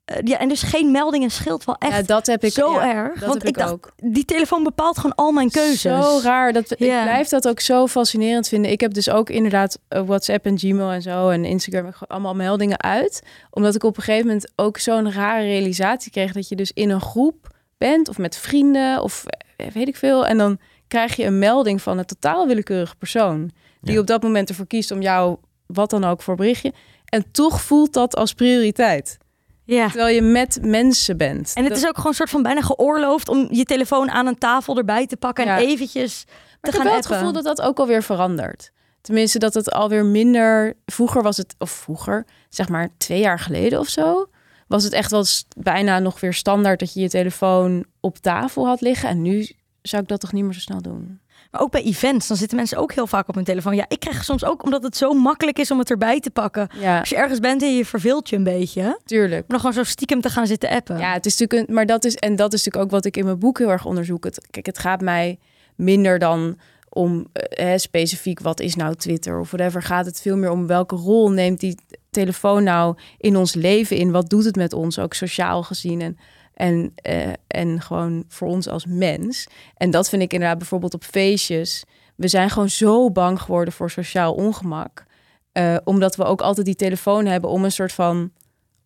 [0.05, 2.93] Eh, ja, en dus geen meldingen scheelt wel echt Ja, dat heb ik zo ja,
[2.93, 3.13] erg.
[3.13, 3.91] Dat Want heb ik ik dacht, ook.
[3.95, 5.81] die telefoon bepaalt gewoon al mijn keuzes.
[5.81, 6.53] Zo raar.
[6.53, 6.71] Dat.
[6.71, 8.71] Ik blijf dat ook zo fascinerend vinden.
[8.71, 12.81] Ik heb dus ook inderdaad eh, WhatsApp en Gmail en zo en Instagram allemaal meldingen
[12.81, 13.21] uit.
[13.49, 16.89] Omdat ik op een gegeven moment ook zo'n rare realisatie kreeg dat je dus in
[16.89, 19.23] een groep bent of met vrienden of
[19.55, 20.25] eh, weet ik veel.
[20.27, 23.51] En dan krijg je een melding van een totaal willekeurige persoon.
[23.81, 23.99] Die Ja.
[23.99, 26.73] op dat moment ervoor kiest om jou wat dan ook voor berichtje.
[27.05, 29.17] En toch voelt dat als prioriteit.
[29.65, 29.87] Ja.
[29.87, 31.51] Terwijl je met mensen bent.
[31.55, 34.27] En het Dat- is ook gewoon een soort van bijna geoorloofd om je telefoon aan
[34.27, 35.57] een tafel erbij te pakken Ja.
[35.57, 38.71] en eventjes Maar te ik heb gaan wel het gevoel dat dat ook alweer verandert.
[39.01, 40.73] Tenminste, dat het alweer minder...
[40.85, 44.25] Vroeger was het, of vroeger, zeg maar twee jaar geleden of zo...
[44.67, 45.25] was het echt wel
[45.57, 46.79] bijna nog weer standaard...
[46.79, 49.09] dat je je telefoon op tafel had liggen.
[49.09, 49.47] En nu
[49.81, 51.19] zou ik dat toch niet meer zo snel doen.
[51.53, 53.75] Maar ook bij events, dan zitten mensen ook heel vaak op hun telefoon.
[53.75, 56.67] Ja, ik krijg soms ook, omdat het zo makkelijk is om het erbij te pakken.
[56.79, 58.99] Ja, Als je ergens bent en je verveelt je een beetje.
[59.05, 59.47] Tuurlijk.
[59.47, 60.97] dan gewoon zo stiekem te gaan zitten appen.
[60.97, 63.17] Ja, het is natuurlijk een, maar dat is en dat is natuurlijk ook wat ik
[63.17, 64.23] in mijn boek heel erg onderzoek.
[64.23, 65.39] Het, kijk, het gaat mij
[65.75, 66.57] minder dan
[66.89, 69.81] om eh, specifiek wat is nou Twitter of whatever.
[69.81, 71.77] Gaat het veel meer om welke rol neemt die
[72.09, 74.11] telefoon nou in ons leven in?
[74.11, 76.17] Wat doet het met ons ook sociaal gezien en
[76.53, 79.47] en eh, en gewoon voor ons als mens.
[79.75, 81.83] En dat vind ik inderdaad bijvoorbeeld op feestjes.
[82.15, 85.05] We zijn gewoon zo bang geworden voor sociaal ongemak.
[85.51, 88.31] Eh, omdat we ook altijd die telefoon hebben om een soort van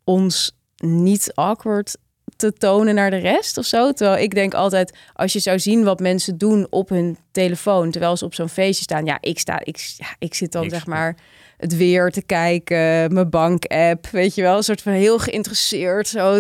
[0.04, 1.98] ons niet awkward
[2.38, 3.91] te tonen naar de rest of zo.
[3.91, 8.17] Terwijl ik denk altijd, als je zou zien wat mensen doen op hun telefoon, terwijl
[8.17, 9.06] ze op zo'n feestje staan.
[9.06, 11.15] Ja, ik sta, ik, ja, ik zit dan zeg maar
[11.58, 16.08] het weer te kijken, mijn bank-app, weet je wel, een soort van heel geïnteresseerd.
[16.08, 16.34] Zo.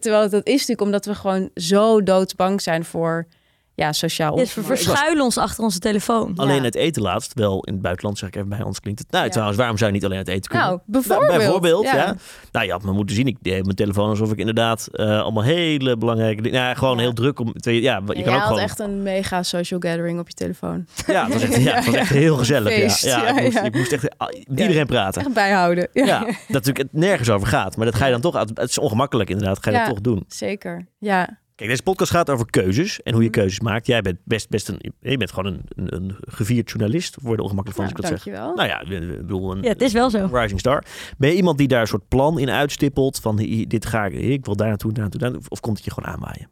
[0.00, 3.26] Terwijl dat is natuurlijk omdat we gewoon zo doodsbang zijn voor
[3.74, 6.32] ja, sociaal Dus we verschuilen ons achter onze telefoon.
[6.36, 6.62] Alleen Ja.
[6.62, 9.10] het eten laatst, wel in het buitenland zeg ik even bij ons klinkt het.
[9.10, 9.30] Nou, Ja.
[9.30, 10.66] trouwens, waarom zou je niet alleen het eten kunnen?
[10.68, 11.28] Nou, bijvoorbeeld.
[11.28, 11.94] Nou, bijvoorbeeld, ja.
[11.96, 12.16] ja.
[12.52, 13.26] Nou, je had me moeten zien.
[13.26, 16.60] Ik deed mijn telefoon alsof ik inderdaad eh, allemaal hele belangrijke dingen...
[16.62, 17.00] Nou, gewoon Ja.
[17.02, 17.52] heel druk om...
[17.54, 18.58] Ja, je Ja, kan jij ook had gewoon...
[18.58, 20.86] echt een mega social gathering op je telefoon.
[21.06, 22.72] Ja, het was echt, ja, het was echt heel gezellig.
[22.72, 23.16] Feest, ja.
[23.18, 23.62] Ja, ja, ik, moest, ja.
[23.62, 25.22] ik moest echt ah, iedereen praten.
[25.22, 25.88] Echt bijhouden.
[25.92, 27.76] Ja, Ja, dat natuurlijk het nergens over gaat.
[27.76, 28.36] Maar dat ga je dan toch...
[28.36, 29.62] uit- Het is ongemakkelijk inderdaad.
[29.62, 29.84] Ga je Ja.
[29.84, 30.24] dat toch doen.
[30.28, 30.86] zeker.
[30.98, 31.42] Ja.
[31.54, 33.38] Kijk, deze podcast gaat over keuzes en hoe je Mhm.
[33.38, 33.86] keuzes maakt.
[33.86, 34.92] Jij bent best, best een...
[35.00, 37.16] Je bent gewoon een, een, een gevierd journalist.
[37.22, 38.54] Word er ongemakkelijk van Nou, als ik dat zeg.
[38.54, 39.50] Nou ja, ik bedoel...
[39.52, 40.28] Een, Ja, het is wel zo.
[40.32, 40.84] Rising Star.
[41.18, 43.18] Ben je iemand die daar een soort plan in uitstippelt?
[43.20, 43.36] Van
[43.68, 45.50] dit ga ik, ik wil daar naartoe, daar naartoe, daar naartoe.
[45.50, 46.50] Of komt het je gewoon aanwaaien?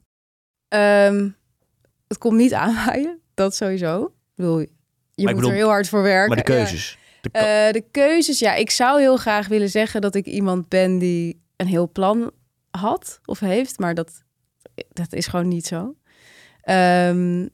[0.69, 1.29] Ehm,
[2.09, 4.05] het komt niet aanwaaien, dat sowieso.
[4.05, 4.69] Ik bedoel, je
[5.15, 6.35] moet bedoel- er heel hard voor werken.
[6.37, 6.59] Maar de Ja.
[6.59, 6.99] keuzes.
[7.21, 10.99] De Eh, de keuzes, ja, ik zou heel graag willen zeggen dat ik iemand ben
[10.99, 12.31] die een heel plan
[12.71, 14.23] had of heeft, maar dat,
[14.93, 15.95] dat is gewoon niet zo.
[16.63, 17.47] Ehm,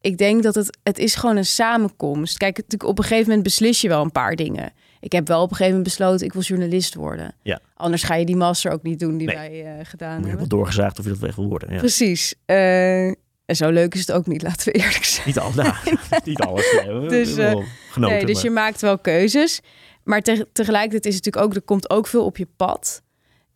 [0.00, 2.36] ik denk dat het, het is gewoon een samenkomst.
[2.36, 4.72] Kijk, natuurlijk op een gegeven moment beslis je wel een paar dingen.
[5.00, 7.34] Ik heb wel op een gegeven moment besloten, ik wil journalist worden.
[7.42, 7.60] Ja.
[7.74, 9.36] Anders ga je die master ook niet doen die Nee.
[9.36, 10.38] wij eh, gedaan je hebt hebben.
[10.38, 11.72] wel doorgezaagd of je dat wel echt wil worden.
[11.72, 11.78] Ja.
[11.78, 12.34] Precies.
[12.44, 13.06] Eh,
[13.44, 15.26] en zo leuk is het ook niet, laten we eerlijk zijn.
[15.26, 15.74] Niet, al, nou,
[16.24, 16.72] niet alles.
[16.72, 18.16] Nee, hebben Dus, eh, wel genoten.
[18.16, 19.60] nee, dus maar- je maakt wel keuzes.
[20.04, 23.02] Maar te- tegelijkertijd is het natuurlijk ook, er komt ook veel op je pad.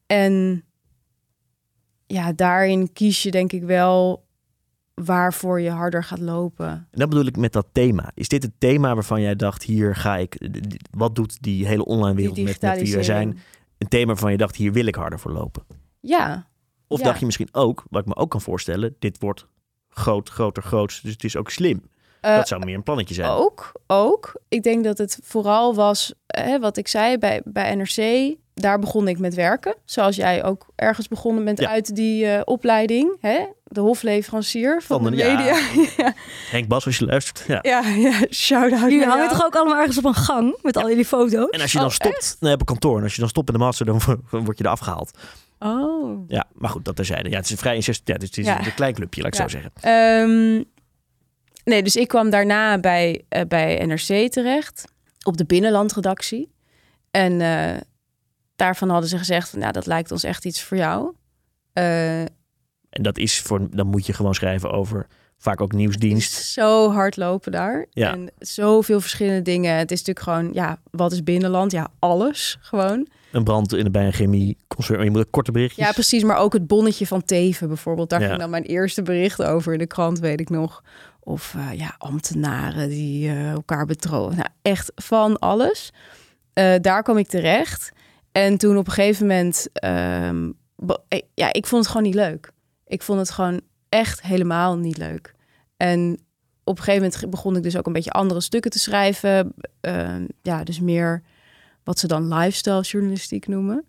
[0.07, 0.65] En
[2.13, 4.25] ja, daarin kies je denk ik wel
[4.95, 6.69] waarvoor je harder gaat lopen.
[6.69, 8.11] En dat bedoel ik met dat thema.
[8.15, 10.49] Is dit het thema waarvan jij dacht, hier ga ik...
[10.91, 13.39] Wat doet die hele online wereld met, met wie wij zijn?
[13.79, 15.63] Een thema waarvan je dacht, hier wil ik harder voor lopen.
[16.01, 16.47] Ja,
[16.87, 17.05] Of Ja.
[17.05, 18.97] dacht je misschien ook, wat ik me ook kan voorstellen...
[18.99, 19.47] Dit wordt
[19.89, 21.01] groot, groter, groots.
[21.01, 21.83] Dus het is ook slim.
[22.23, 23.31] Eh, dat zou meer een plannetje zijn.
[23.31, 24.33] ook, ook.
[24.49, 28.35] Ik denk dat het vooral was, hè, wat ik zei bij, bij NRC.
[28.55, 29.75] Daar begon ik met werken.
[29.85, 31.69] Zoals jij ook ergens begonnen bent Ja.
[31.69, 33.17] uit die eh, opleiding.
[33.21, 33.45] Hè?
[33.65, 35.59] De hofleverancier van, Van de media.
[35.97, 36.15] Ja,
[36.51, 37.45] Henk Bas, als je luistert.
[37.47, 37.59] Ja.
[37.63, 39.37] ja, ja shout-out Jullie naar hangen jou.
[39.37, 41.51] toch ook allemaal ergens op een gang met al jullie foto's?
[41.51, 42.97] En als je dan Oh, stopt nee, op een kantoor...
[42.97, 45.19] en als je dan stopt in de master, dan wo- word je er afgehaald.
[45.59, 46.25] Oh.
[46.29, 47.31] Ja, maar goed, dat terzijde.
[47.31, 48.67] Ja, het is een vrij incest, ja, dus het is Ja.
[48.67, 49.49] een klein clubje, laat ik Ja.
[49.49, 49.73] zo zeggen.
[49.81, 50.63] Ehm,
[51.65, 54.85] nee, dus ik kwam daarna bij, eh, bij NRC terecht,
[55.25, 56.53] op de binnenlandredactie.
[57.11, 57.81] En eh,
[58.57, 61.13] daarvan hadden ze gezegd, nou, dat lijkt ons echt iets voor jou.
[61.73, 65.07] Eh, En dat is voor, dan moet je gewoon schrijven over
[65.39, 66.33] vaak ook nieuwsdienst.
[66.33, 67.87] zo hard lopen daar.
[67.91, 68.13] Ja.
[68.13, 69.77] En zoveel verschillende dingen.
[69.77, 71.73] Het is natuurlijk gewoon, ja, wat is binnenland?
[71.73, 73.09] Ja, alles gewoon.
[73.33, 75.05] Een brand in de, bij een chemieconcern.
[75.05, 75.87] Je moet korte berichtjes.
[75.87, 76.23] Ja, precies.
[76.23, 78.11] Maar ook het bonnetje van Teven bijvoorbeeld.
[78.11, 78.27] Daar Ja.
[78.29, 80.83] ging dan mijn eerste bericht over in de krant, weet ik nog.
[81.25, 84.37] Of eh, ja, ambtenaren die eh, elkaar betrogen.
[84.37, 85.93] Nou, echt van alles.
[86.53, 87.93] Eh, daar kwam ik terecht.
[88.33, 89.67] En toen op een gegeven moment...
[89.73, 90.51] ehm,
[91.09, 92.51] eh, ja, ik vond het gewoon niet leuk.
[92.87, 95.35] Ik vond het gewoon echt helemaal niet leuk.
[95.77, 96.19] En
[96.65, 99.55] op een gegeven moment begon ik dus ook een beetje andere stukken te schrijven.
[99.81, 101.23] Ehm, ja, dus meer
[101.85, 103.85] wat ze dan lifestyle journalistiek noemen.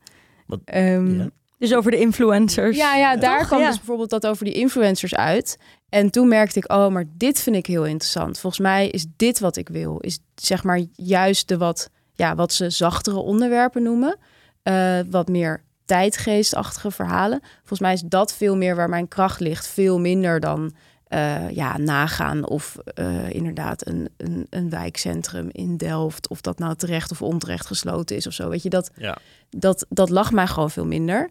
[0.48, 1.30] Wat- Ehm, Ja.
[1.58, 2.78] Dus over de influencers.
[2.78, 3.48] ja, ja, daar Toch?
[3.48, 3.68] kwam Ja.
[3.68, 5.58] dus bijvoorbeeld dat over die influencers uit.
[5.90, 8.40] En toen merkte ik, oh, maar dit vind ik heel interessant.
[8.40, 9.98] Volgens mij is dit wat ik wil.
[10.00, 14.18] Is zeg maar juist de wat, ja, wat ze zachtere onderwerpen noemen.
[14.64, 17.40] Eh, wat meer tijdgeestachtige verhalen.
[17.58, 19.68] Volgens mij is dat veel meer waar mijn kracht ligt.
[19.68, 20.74] Veel minder dan
[21.14, 26.28] eh, ja, nagaan of eh, inderdaad een, een, een wijkcentrum in Delft.
[26.28, 28.50] Of dat nou terecht of onterecht gesloten is of zo.
[28.50, 29.18] Weet je, dat, Ja.
[29.50, 31.30] dat, dat lag mij gewoon veel minder.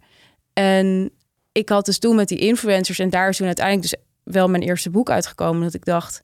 [0.53, 1.11] En
[1.53, 2.99] ik had dus toen met die influencers...
[2.99, 4.01] en daar is toen uiteindelijk dus
[4.35, 5.63] wel mijn eerste boek uitgekomen...
[5.63, 6.23] dat ik dacht,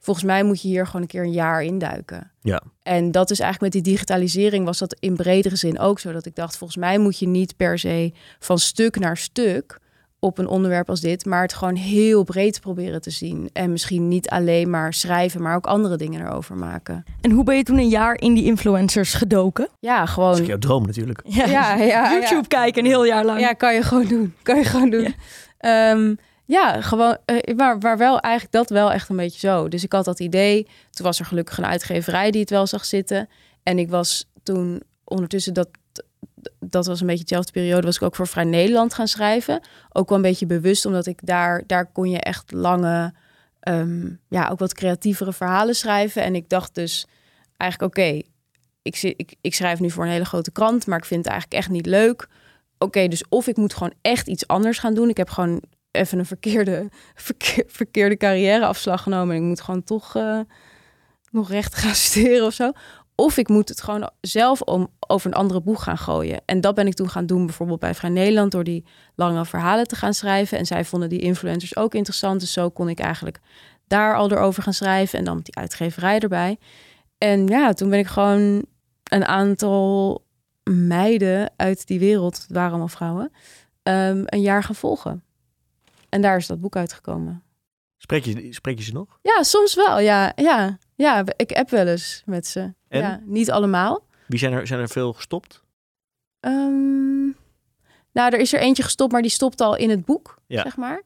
[0.00, 2.32] volgens mij moet je hier gewoon een keer een jaar induiken.
[2.40, 2.62] Ja.
[2.82, 6.12] En dat is eigenlijk met die digitalisering was dat in bredere zin ook zo.
[6.12, 9.82] Dat ik dacht, volgens mij moet je niet per se van stuk naar stuk
[10.24, 13.50] op een onderwerp als dit, maar het gewoon heel breed proberen te zien.
[13.52, 17.04] En misschien niet alleen maar schrijven, maar ook andere dingen erover maken.
[17.20, 19.68] En hoe ben je toen een jaar in die influencers gedoken?
[19.80, 20.44] Ja, Dat is gewoon.
[20.44, 21.20] jouw droom natuurlijk.
[21.24, 22.46] Ja, Ja, ja, YouTube ja.
[22.48, 23.40] kijken een heel jaar lang.
[23.40, 24.34] Ja, kan je gewoon doen.
[24.42, 25.14] Kan je gewoon doen.
[25.58, 25.96] Ja,
[26.46, 29.68] ja gewoon, eh, maar, maar wel eigenlijk dat wel echt een beetje zo.
[29.68, 30.66] Dus ik had dat idee.
[30.90, 33.28] Toen was er gelukkig een uitgeverij die het wel zag zitten.
[33.62, 35.68] En ik was toen ondertussen dat
[36.60, 39.60] dat was een beetje dezelfde periode, was ik ook voor Vrij Nederland gaan schrijven.
[39.92, 43.14] Ook wel een beetje bewust, omdat ik daar, daar kon je echt lange,
[43.60, 46.22] ehm, ja, ook wat creatievere verhalen schrijven.
[46.22, 47.06] En ik dacht dus
[47.56, 48.20] eigenlijk, oké,
[48.82, 51.62] ik, ik, ik schrijf nu voor een hele grote krant, maar ik vind het eigenlijk
[51.62, 52.28] echt niet leuk.
[52.78, 55.08] Oké, dus of ik moet gewoon echt iets anders gaan doen.
[55.08, 59.36] Ik heb gewoon even een verkeerde, verkeer- verkeerde carrièreafslag genomen.
[59.36, 60.40] En ik moet gewoon toch eh,
[61.30, 62.72] nog recht gaan studeren of zo.
[63.14, 66.42] Of ik moet het gewoon zelf om, over een andere boeg gaan gooien.
[66.44, 69.88] En dat ben ik toen gaan doen, bijvoorbeeld bij Vrij Nederland, door die lange verhalen
[69.88, 70.58] te gaan schrijven.
[70.58, 72.40] En zij vonden die influencers ook interessant.
[72.40, 73.40] Dus zo kon ik eigenlijk
[73.86, 75.18] daar al erover gaan schrijven.
[75.18, 76.58] En dan met die uitgeverij erbij.
[77.18, 78.64] En ja, toen ben ik gewoon
[79.04, 80.22] een aantal
[80.70, 83.32] meiden uit die wereld, het waren allemaal vrouwen,
[83.82, 85.22] ehm, een jaar gaan volgen.
[86.08, 87.42] En daar is dat boek uitgekomen.
[87.96, 89.18] Spreek je, spreek je ze nog?
[89.22, 89.98] Ja, soms wel.
[89.98, 92.72] Ja, ja, ja ik app wel eens met ze.
[92.88, 93.00] En?
[93.00, 94.04] Ja, niet allemaal.
[94.26, 95.62] Wie zijn er, zijn er veel gestopt?
[96.40, 97.24] Ehm,
[98.12, 100.62] nou, er is er eentje gestopt, maar die stopt al in het boek, Ja.
[100.62, 101.02] zeg maar.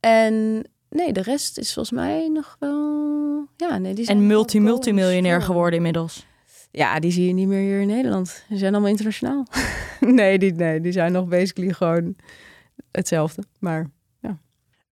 [0.00, 3.46] En nee, de rest is volgens mij nog wel...
[3.56, 6.26] Ja, nee, die zijn En multi-multimiljonair geworden inmiddels.
[6.70, 8.28] Ja, die zie je niet meer hier in Nederland.
[8.48, 9.46] Ze zijn allemaal internationaal.
[10.00, 12.16] nee, die, nee, die zijn nog basically gewoon
[12.90, 13.42] hetzelfde.
[13.58, 13.90] Maar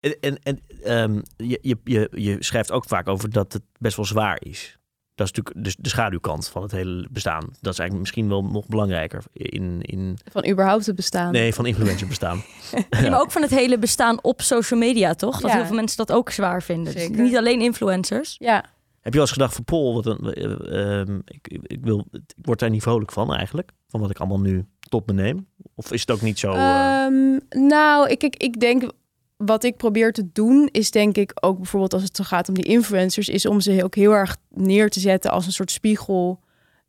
[0.06, 3.96] En, en, en ehm, je, je, je, je schrijft ook vaak over dat het best
[3.96, 4.78] wel zwaar is.
[5.16, 7.40] Dat is natuurlijk de, de schaduwkant van het hele bestaan.
[7.42, 11.32] Dat is eigenlijk misschien wel nog belangrijker in, in van überhaupt het bestaan.
[11.32, 12.42] nee, van influencer bestaan.
[12.90, 15.40] Ja, maar ook van het hele bestaan op social media, toch?
[15.42, 15.58] Dat Ja.
[15.58, 16.94] heel veel mensen dat ook zwaar vinden.
[16.94, 18.36] Dus niet alleen influencers.
[18.40, 18.56] Ja,
[19.02, 22.22] Heb je wel eens gedacht van Paul, wat een, eh, ehm, ik, ik, wil, ik
[22.42, 23.72] word daar niet vrolijk van eigenlijk.
[23.88, 25.48] Van wat ik allemaal nu tot me neem.
[25.76, 26.52] Of is het ook niet zo...
[26.52, 28.92] eh, Ehm, nou, ik, ik, ik denk
[29.38, 32.54] wat ik probeer te doen is denk ik ook bijvoorbeeld als het zo gaat om
[32.54, 36.40] die influencers, is om ze ook heel erg neer te zetten als een soort spiegel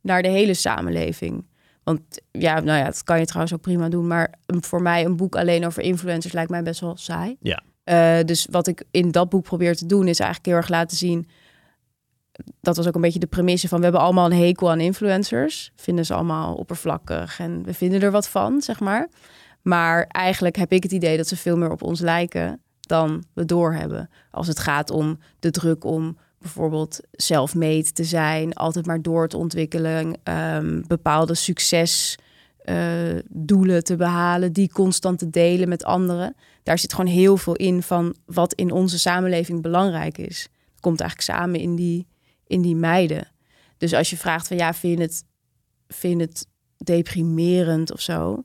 [0.01, 1.45] naar de hele samenleving.
[1.83, 5.15] Want ja, nou ja, dat kan je trouwens ook prima doen, maar voor mij een
[5.15, 7.35] boek alleen over influencers lijkt mij best wel saai.
[7.39, 7.63] Ja.
[7.83, 10.97] Eh, dus wat ik in dat boek probeer te doen is eigenlijk heel erg laten
[10.97, 11.27] zien.
[12.61, 15.71] Dat was ook een beetje de premisse van we hebben allemaal een hekel aan influencers.
[15.75, 19.09] Vinden ze allemaal oppervlakkig en we vinden er wat van, zeg maar.
[19.67, 23.45] Maar eigenlijk heb ik het idee dat ze veel meer op ons lijken dan we
[23.45, 24.09] doorhebben.
[24.31, 29.37] Als het gaat om de druk om bijvoorbeeld self-made te zijn, altijd maar door te
[29.37, 36.35] ontwikkelen, ehm, bepaalde succesdoelen te behalen, die constant te delen met anderen.
[36.63, 40.41] Daar zit gewoon heel veel in van wat in onze samenleving belangrijk is.
[40.71, 42.07] Het komt eigenlijk samen in die,
[42.45, 43.31] in die meiden.
[43.77, 45.23] Dus als je vraagt van ja, vind het,
[45.87, 48.43] vind je het deprimerend of zo?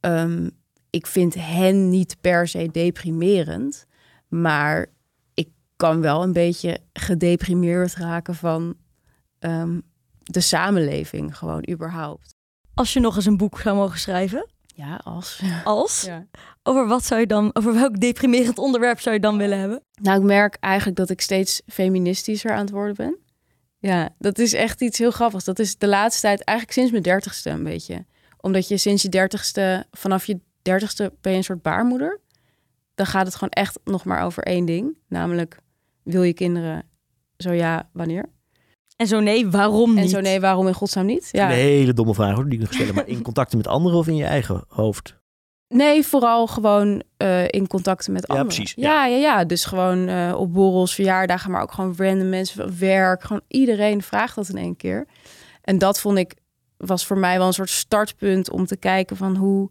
[0.00, 0.48] Ehm,
[0.90, 3.86] ik vind hen niet per se deprimerend,
[4.28, 4.86] maar
[5.34, 8.74] ik kan wel een beetje gedeprimeerd raken van
[9.38, 9.80] ehm,
[10.22, 12.34] de samenleving, gewoon überhaupt.
[12.74, 15.42] Als je nog eens een boek zou mogen schrijven, Ja, als.
[15.64, 16.26] als, Ja.
[16.62, 19.82] over wat zou je dan, over welk deprimerend onderwerp zou je dan willen hebben?
[20.02, 23.18] Nou, ik merk eigenlijk dat ik steeds feministischer aan het worden ben.
[23.78, 25.44] Ja, dat is echt iets heel grappigs.
[25.44, 28.06] Dat is de laatste tijd, eigenlijk sinds mijn dertigste een beetje.
[28.40, 32.20] Omdat je sinds je dertigste, vanaf je dertigste ben je een soort baarmoeder.
[32.94, 34.96] Dan gaat het gewoon echt nog maar over één ding.
[35.08, 35.58] Namelijk,
[36.02, 36.84] wil je kinderen?
[37.36, 38.24] Zo ja, wanneer?
[38.96, 40.04] En zo nee, waarom niet?
[40.04, 41.28] En zo nee, waarom in godsnaam niet?
[41.32, 41.44] Ja.
[41.50, 42.94] Een hele domme vraag hoor, die ik nog stellen.
[42.94, 45.16] Maar in contacten met anderen of in je eigen hoofd?
[45.68, 48.54] Nee, vooral gewoon eh, in contacten met Ja, anderen.
[48.54, 49.44] precies, Ja, ja, ja.
[49.44, 53.22] Dus gewoon eh, op borrels, verjaardagen, maar ook gewoon random mensen van werk.
[53.22, 55.06] Gewoon iedereen vraagt dat in één keer.
[55.62, 56.34] En dat vond ik,
[56.78, 59.70] was voor mij wel een soort startpunt om te kijken van hoe,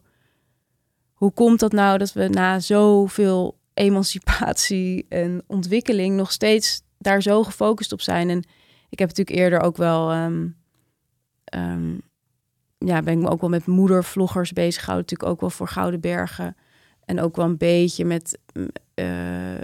[1.12, 7.42] hoe komt dat nou dat we na zoveel emancipatie en ontwikkeling nog steeds daar zo
[7.42, 8.30] gefocust op zijn.
[8.30, 8.38] En
[8.88, 10.48] ik heb natuurlijk eerder ook wel ehm,
[11.44, 11.94] ehm,
[12.78, 15.08] ja, ben ik me ook wel met moedervloggers bezig gehouden.
[15.10, 16.56] Natuurlijk ook wel voor Gouden Bergen.
[17.04, 18.38] En ook wel een beetje met,
[18.94, 19.60] eh,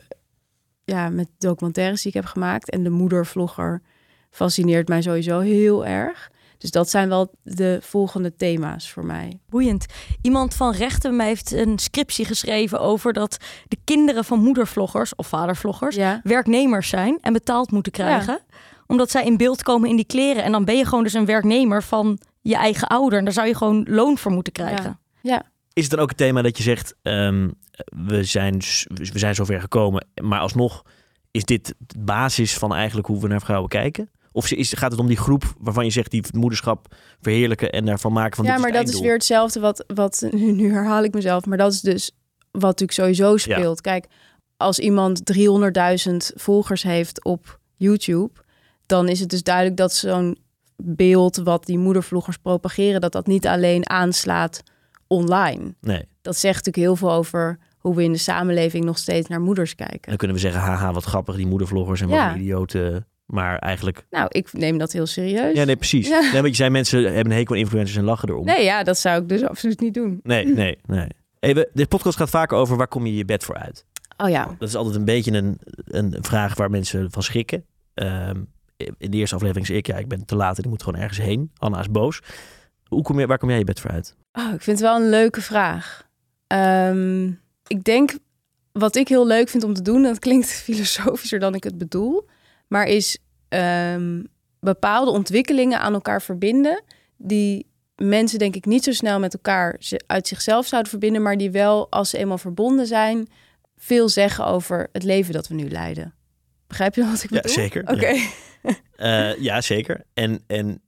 [0.84, 2.70] ja, met documentaires die ik heb gemaakt.
[2.70, 3.82] En de moedervlogger
[4.30, 6.30] fascineert mij sowieso heel erg.
[6.64, 9.38] Dus dat zijn wel de volgende thema's voor mij.
[9.48, 9.86] Boeiend.
[10.22, 13.36] Iemand van rechten heeft een scriptie geschreven over dat
[13.68, 18.40] de kinderen van moedervloggers of vadervloggers Ja, werknemers zijn en betaald moeten krijgen.
[18.86, 20.44] Omdat zij in beeld komen in die kleren.
[20.44, 23.18] En dan ben je gewoon dus een werknemer van je eigen ouder.
[23.18, 24.98] En daar zou je gewoon loon voor moeten krijgen.
[25.22, 25.42] Ja.
[25.72, 27.50] Is het dan ook het thema dat je zegt, ehm,
[28.06, 28.58] we, zijn,
[28.94, 30.82] we zijn zover gekomen, maar alsnog
[31.30, 34.08] is dit de basis van eigenlijk hoe we naar vrouwen kijken?
[34.34, 37.84] Of is, gaat het om die groep waarvan je zegt die het moederschap verheerlijken en
[37.84, 41.04] daarvan maken van ja, dit maar dat is weer hetzelfde wat, wat nu, nu herhaal
[41.04, 42.10] ik mezelf, maar dat is dus
[42.50, 43.80] wat natuurlijk sowieso speelt.
[43.80, 44.06] Kijk,
[44.56, 45.22] als iemand
[46.08, 48.30] 300.000 volgers heeft op YouTube,
[48.86, 50.38] dan is het dus duidelijk dat zo'n
[50.76, 54.62] beeld wat die moedervloggers propageren, dat dat niet alleen aanslaat
[55.06, 55.74] online.
[55.80, 59.40] Nee, Dat zegt natuurlijk heel veel over hoe we in de samenleving nog steeds naar
[59.40, 60.08] moeders kijken.
[60.08, 62.36] dan kunnen we zeggen, haha, wat grappig, die moedervloggers en wat Ja.
[62.36, 63.06] idioten.
[63.26, 65.56] Maar eigenlijk, Nou, ik neem dat heel serieus.
[65.56, 66.08] ja nee, precies.
[66.08, 66.20] Ja.
[66.20, 68.44] Nee, want je zei mensen hebben een hekel aan influencers en lachen erom.
[68.44, 70.20] Nee, ja, dat zou ik dus absoluut niet doen.
[70.22, 70.78] nee, nee.
[70.86, 71.08] nee.
[71.40, 73.84] Hey, we, de podcast gaat vaak over waar kom je je bed voor uit.
[74.16, 74.54] Oh ja.
[74.58, 77.64] Dat is altijd een beetje een, een vraag waar mensen van schrikken.
[77.94, 78.42] Ehm,
[78.76, 81.00] in de eerste aflevering zei ik, ja, ik ben te laat en ik moet gewoon
[81.00, 81.50] ergens heen.
[81.56, 82.20] Anna is boos.
[82.88, 84.16] Hoe kom je, waar kom jij je bed voor uit?
[84.32, 86.08] Oh, ik vind het wel een leuke vraag.
[86.46, 87.26] Ehm,
[87.66, 88.18] ik denk,
[88.72, 92.28] wat ik heel leuk vind om te doen, dat klinkt filosofischer dan ik het bedoel,
[92.68, 94.22] maar is ehm,
[94.60, 96.82] bepaalde ontwikkelingen aan elkaar verbinden,
[97.16, 101.50] die mensen denk ik niet zo snel met elkaar uit zichzelf zouden verbinden, maar die
[101.50, 103.28] wel, als ze eenmaal verbonden zijn,
[103.76, 106.14] veel zeggen over het leven dat we nu leiden.
[106.66, 107.54] Begrijp je wat ik Ja, bedoel?
[107.54, 107.82] zeker.
[107.88, 108.14] Oké,
[108.96, 110.04] Eh, ja, zeker.
[110.14, 110.82] En, en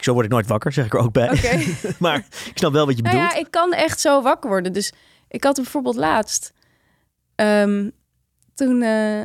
[0.00, 1.30] zo word ik nooit wakker, zeg ik er ook bij.
[1.30, 1.58] oké.
[1.98, 3.32] maar ik snap wel wat je Nou bedoelt.
[3.32, 4.72] ja, ik kan echt zo wakker worden.
[4.72, 4.92] Dus
[5.28, 6.52] ik had bijvoorbeeld laatst.
[7.34, 7.90] ehm,
[8.54, 8.82] toen.
[8.82, 9.24] eh,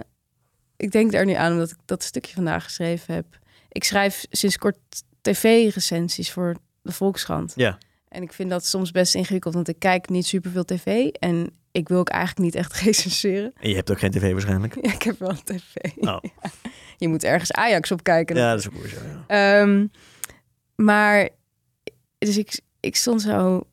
[0.78, 3.26] ik denk er nu aan omdat ik dat stukje vandaag geschreven heb.
[3.70, 4.78] Ik schrijf sinds kort
[5.22, 7.54] tv-recensies voor de Volkskrant.
[7.56, 7.78] Ja.
[8.10, 11.08] En ik vind dat soms best ingewikkeld, want ik kijk niet superveel tv.
[11.08, 13.54] En ik wil ook eigenlijk niet echt recenseren.
[13.60, 14.78] En je hebt ook geen tv waarschijnlijk.
[14.82, 15.76] Ja, ik heb wel een tv.
[15.96, 16.20] Oh.
[16.98, 18.36] Je moet ergens Ajax op kijken.
[18.36, 18.98] Ja, dat is ook zo.
[19.28, 19.62] Ja.
[19.62, 19.88] Ehm,
[20.76, 21.30] maar,
[22.18, 23.68] dus ik, ik stond zo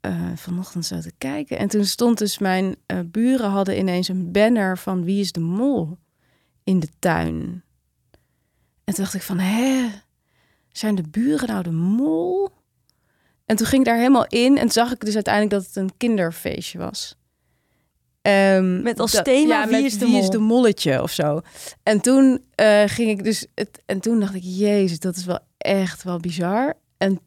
[0.00, 1.58] eh, vanochtend zo te kijken.
[1.58, 5.40] En toen stond dus mijn eh, buren hadden ineens een banner van Wie is de
[5.40, 5.98] Mol
[6.64, 7.62] in de tuin.
[8.84, 9.88] En toen dacht ik van, hè,
[10.72, 12.48] zijn de buren nou de mol?
[13.46, 15.96] En toen ging ik daar helemaal in en zag ik dus uiteindelijk dat het een
[15.96, 17.16] kinderfeestje was.
[18.22, 20.22] Ehm, Met als thema, ja, wie met is de wie mol?
[20.22, 21.40] is de molletje of zo.
[21.82, 25.38] En toen eh, ging ik dus het, en toen dacht ik, jezus, dat is wel
[25.58, 26.74] echt wel bizar.
[26.96, 27.20] En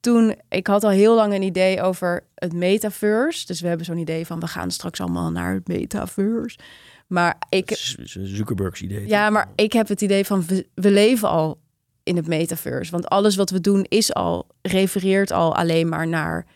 [0.00, 3.46] toen, ik had al heel lang een idee over het metaverse.
[3.46, 6.58] Dus we hebben zo'n idee van we gaan straks allemaal naar het metaverse.
[7.06, 7.70] Maar ik,
[8.04, 9.06] Zuckerbergs idee.
[9.06, 11.58] ja, maar ik heb het idee van we, we leven al
[12.02, 12.90] in het metaverse.
[12.90, 16.46] Want alles wat we doen is al, refereert al alleen maar naar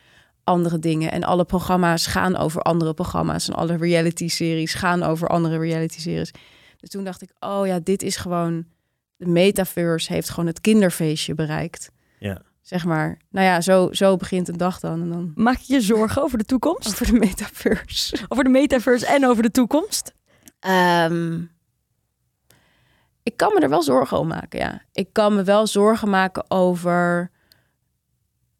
[0.44, 1.12] andere dingen.
[1.12, 3.48] En alle programma's gaan over andere programma's.
[3.48, 6.30] En alle reality-series gaan over andere reality-series.
[6.76, 8.64] Dus toen dacht ik, oh ja, dit is gewoon...
[9.16, 11.90] De metaverse heeft gewoon het kinderfeestje bereikt.
[12.18, 12.42] Ja.
[12.62, 13.18] Zeg maar.
[13.30, 15.02] Nou ja, zo, zo begint een dag dan.
[15.02, 16.88] En dan Maak je je zorgen over de toekomst?
[16.88, 18.16] over de metaverse.
[18.28, 20.14] Over de metaverse en over de toekomst?
[20.60, 21.42] Ehm,
[23.22, 24.82] ik kan me er wel zorgen om maken, ja.
[24.92, 27.30] Ik kan me wel zorgen maken over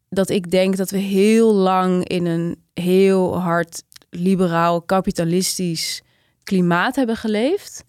[0.09, 6.03] dat ik denk dat we heel lang in een heel hard liberaal, kapitalistisch
[6.43, 7.83] klimaat hebben geleefd.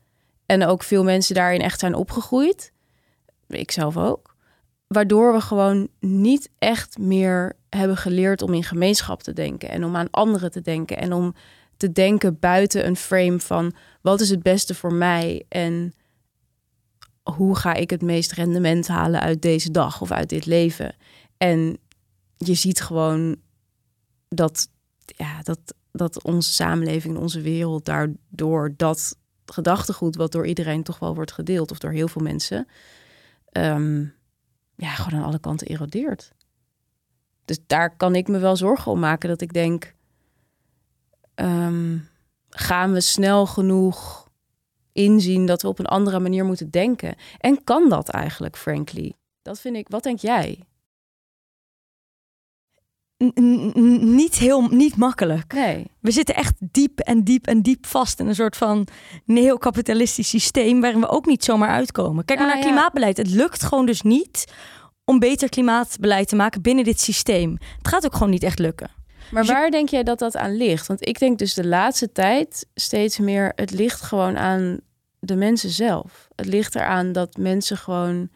[0.46, 2.72] En ook veel mensen daarin echt zijn opgegroeid.
[3.48, 4.34] Ik zelf ook.
[4.86, 9.96] Waardoor we gewoon niet echt meer hebben geleerd om in gemeenschap te denken en om
[9.96, 11.34] aan anderen te denken en om
[11.80, 15.94] te denken buiten een frame van wat is het beste voor mij en
[17.22, 20.94] hoe ga ik het meest rendement halen uit deze dag of uit dit leven.
[21.36, 21.78] En
[22.36, 23.36] je ziet gewoon
[24.28, 24.68] dat,
[25.04, 25.58] ja, dat,
[25.92, 31.32] dat onze samenleving en onze wereld daardoor dat gedachtegoed wat door iedereen toch wel wordt
[31.32, 32.66] gedeeld of door heel veel mensen,
[33.44, 34.00] ehm,
[34.76, 36.32] ja, gewoon aan alle kanten erodeert.
[37.44, 39.94] Dus daar kan ik me wel zorgen om maken dat ik denk,
[41.40, 41.98] ehm,
[42.50, 44.28] gaan we snel genoeg
[44.92, 47.14] inzien dat we op een andere manier moeten denken?
[47.38, 49.12] En kan dat eigenlijk, frankly?
[49.42, 49.88] Dat vind ik.
[49.88, 50.64] Wat denk jij?
[53.40, 55.52] N- niet heel niet makkelijk.
[55.52, 55.86] Nee.
[56.00, 58.86] We zitten echt diep en diep en diep vast in een soort van
[59.24, 62.24] neocapitalistisch systeem waarin we ook niet zomaar uitkomen.
[62.24, 62.70] Kijk maar Ja, naar ja.
[62.70, 63.16] klimaatbeleid.
[63.16, 64.52] Het lukt gewoon dus niet
[65.04, 67.56] om beter klimaatbeleid te maken binnen dit systeem.
[67.78, 68.90] Het gaat ook gewoon niet echt lukken.
[69.30, 70.86] Maar Dus je- waar denk jij dat dat aan ligt?
[70.86, 73.52] Want ik denk dus de laatste tijd steeds meer.
[73.54, 74.80] Het ligt gewoon aan
[75.18, 76.28] de mensen zelf.
[76.36, 78.28] Het ligt eraan dat mensen gewoon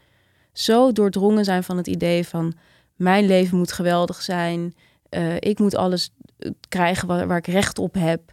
[0.53, 2.55] zo doordrongen zijn van het idee van
[2.97, 4.75] mijn leven moet geweldig zijn.
[5.09, 8.33] eh, ik moet alles eh, krijgen waar, waar ik recht op heb.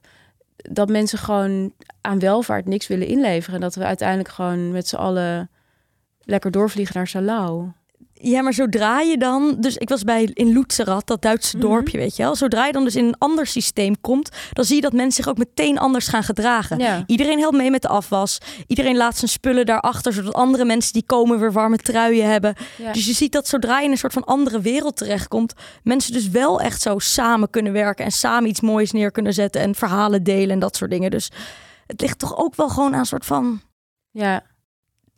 [0.55, 3.55] Dat mensen gewoon aan welvaart niks willen inleveren.
[3.55, 5.49] En dat we uiteindelijk gewoon met z'n allen
[6.21, 7.71] lekker doorvliegen naar Salau.
[8.13, 9.55] Ja, maar zodra je dan...
[9.59, 11.67] Dus ik was bij in Lutzerat, dat Duitse Mhm.
[11.67, 12.35] dorpje, weet je wel.
[12.35, 14.29] Zodra je dan dus in een ander systeem komt...
[14.53, 16.79] dan zie je dat mensen zich ook meteen anders gaan gedragen.
[16.79, 17.03] Ja.
[17.05, 18.37] Iedereen helpt mee met de afwas.
[18.67, 20.13] Iedereen laat zijn spullen daarachter...
[20.13, 22.55] zodat andere mensen die komen weer warme truien hebben.
[22.77, 22.91] Ja.
[22.91, 25.53] Dus je ziet dat zodra je in een soort van andere wereld terechtkomt...
[25.83, 28.05] mensen dus wel echt zo samen kunnen werken...
[28.05, 29.61] en samen iets moois neer kunnen zetten...
[29.61, 31.11] en verhalen delen en dat soort dingen.
[31.11, 31.31] Dus
[31.85, 33.61] het ligt toch ook wel gewoon aan een soort van
[34.11, 34.43] ja.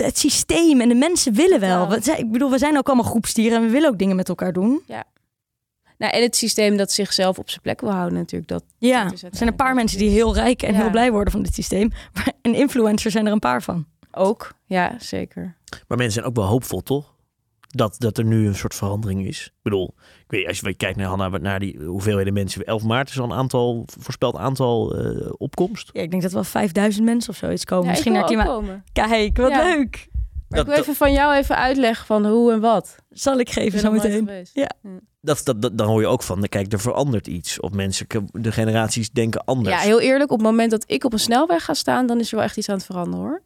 [0.04, 1.90] Het systeem en de mensen willen wel.
[1.90, 4.54] We ik bedoel, we zijn ook allemaal groepsdieren en we willen ook dingen met elkaar
[4.54, 4.82] doen.
[5.98, 8.50] Nou, en het systeem dat zichzelf op zijn plek wil houden natuurlijk.
[8.50, 10.80] Dat, Ja, Dat er zijn een paar mensen die heel rijk en Ja.
[10.80, 11.92] heel blij worden van dit systeem.
[12.14, 13.86] Maar en influencers zijn er een paar van.
[14.12, 15.56] ook, ja, zeker.
[15.88, 17.13] Maar mensen zijn ook wel hoopvol, toch?
[17.76, 19.46] Dat, dat er nu een soort verandering is.
[19.46, 22.64] Ik bedoel, ik weet, als je kijkt naar, Hanna, naar die hoeveelheden mensen.
[22.66, 25.90] 11 maart is al een aantal, voorspeld aantal eh, opkomst.
[25.94, 27.86] Ja, ik denk dat wel 5000 mensen of zoiets komen.
[27.86, 28.48] Ja, Misschien ik naar klimaat.
[28.48, 28.84] komen.
[28.92, 29.64] Kijk, wat Ja.
[29.64, 30.08] leuk.
[30.50, 32.96] Maar ik Dat- wil even van jou even uitleggen van hoe en wat.
[33.10, 34.12] Zal ik Ik geven zo meteen.
[34.12, 34.52] geweest.
[34.54, 34.70] Ja.
[35.22, 37.60] Dat, dat, dat, dan hoor je ook van, kijk, er verandert iets.
[37.60, 39.76] Of mensen, de generaties denken anders.
[39.76, 42.30] Ja, heel eerlijk, op het moment dat ik op een snelweg ga staan, dan is
[42.30, 43.42] er wel echt iets aan het veranderen hoor.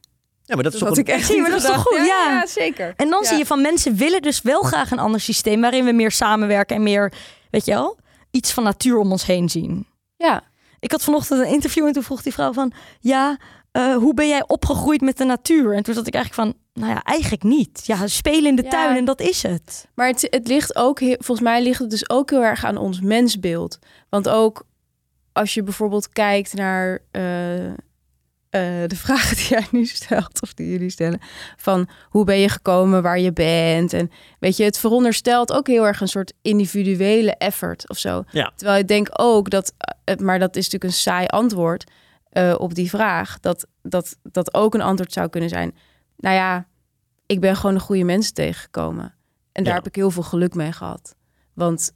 [0.47, 1.83] Ja, maar dat is toch een- ik echt Zie je, niet maar dat is toch
[1.83, 1.99] gedacht.
[1.99, 2.07] goed?
[2.07, 2.31] Ja.
[2.39, 2.93] ja, zeker.
[2.95, 3.27] En dan Ja.
[3.27, 5.61] zie je van mensen willen dus wel graag een ander systeem...
[5.61, 7.13] waarin we meer samenwerken en meer,
[7.51, 7.97] weet je wel,
[8.31, 9.87] iets van natuur om ons heen zien.
[10.15, 10.43] Ja,
[10.79, 12.71] Ik had vanochtend een interview en toen vroeg die vrouw van...
[12.99, 13.37] Ja,
[13.71, 15.75] eh, hoe ben jij opgegroeid met de natuur?
[15.75, 16.61] En toen zat ik eigenlijk van...
[16.83, 17.81] Nou ja, eigenlijk niet.
[17.85, 18.69] Ja, spelen in de Ja.
[18.69, 19.87] tuin en dat is het.
[19.95, 23.01] maar het, het ligt ook, volgens mij ligt het dus ook heel erg aan ons
[23.01, 23.79] mensbeeld.
[24.09, 24.63] Want ook
[25.33, 27.21] als je bijvoorbeeld kijkt naar eh,
[28.87, 31.19] de vragen die jij nu stelt, of die jullie stellen,
[31.57, 33.93] van hoe ben je gekomen waar je bent?
[33.93, 38.23] En weet je, het veronderstelt ook heel erg een soort individuele effort of zo.
[38.31, 38.51] Ja.
[38.55, 41.91] Terwijl ik denk ook dat, eh, maar dat is natuurlijk een saai antwoord
[42.29, 45.75] eh, op die vraag, dat, dat dat ook een antwoord zou kunnen zijn.
[46.17, 46.67] Nou ja,
[47.25, 49.15] ik ben gewoon de goede mensen tegengekomen.
[49.51, 49.79] En daar Ja.
[49.79, 51.15] heb ik heel veel geluk mee gehad.
[51.53, 51.91] Want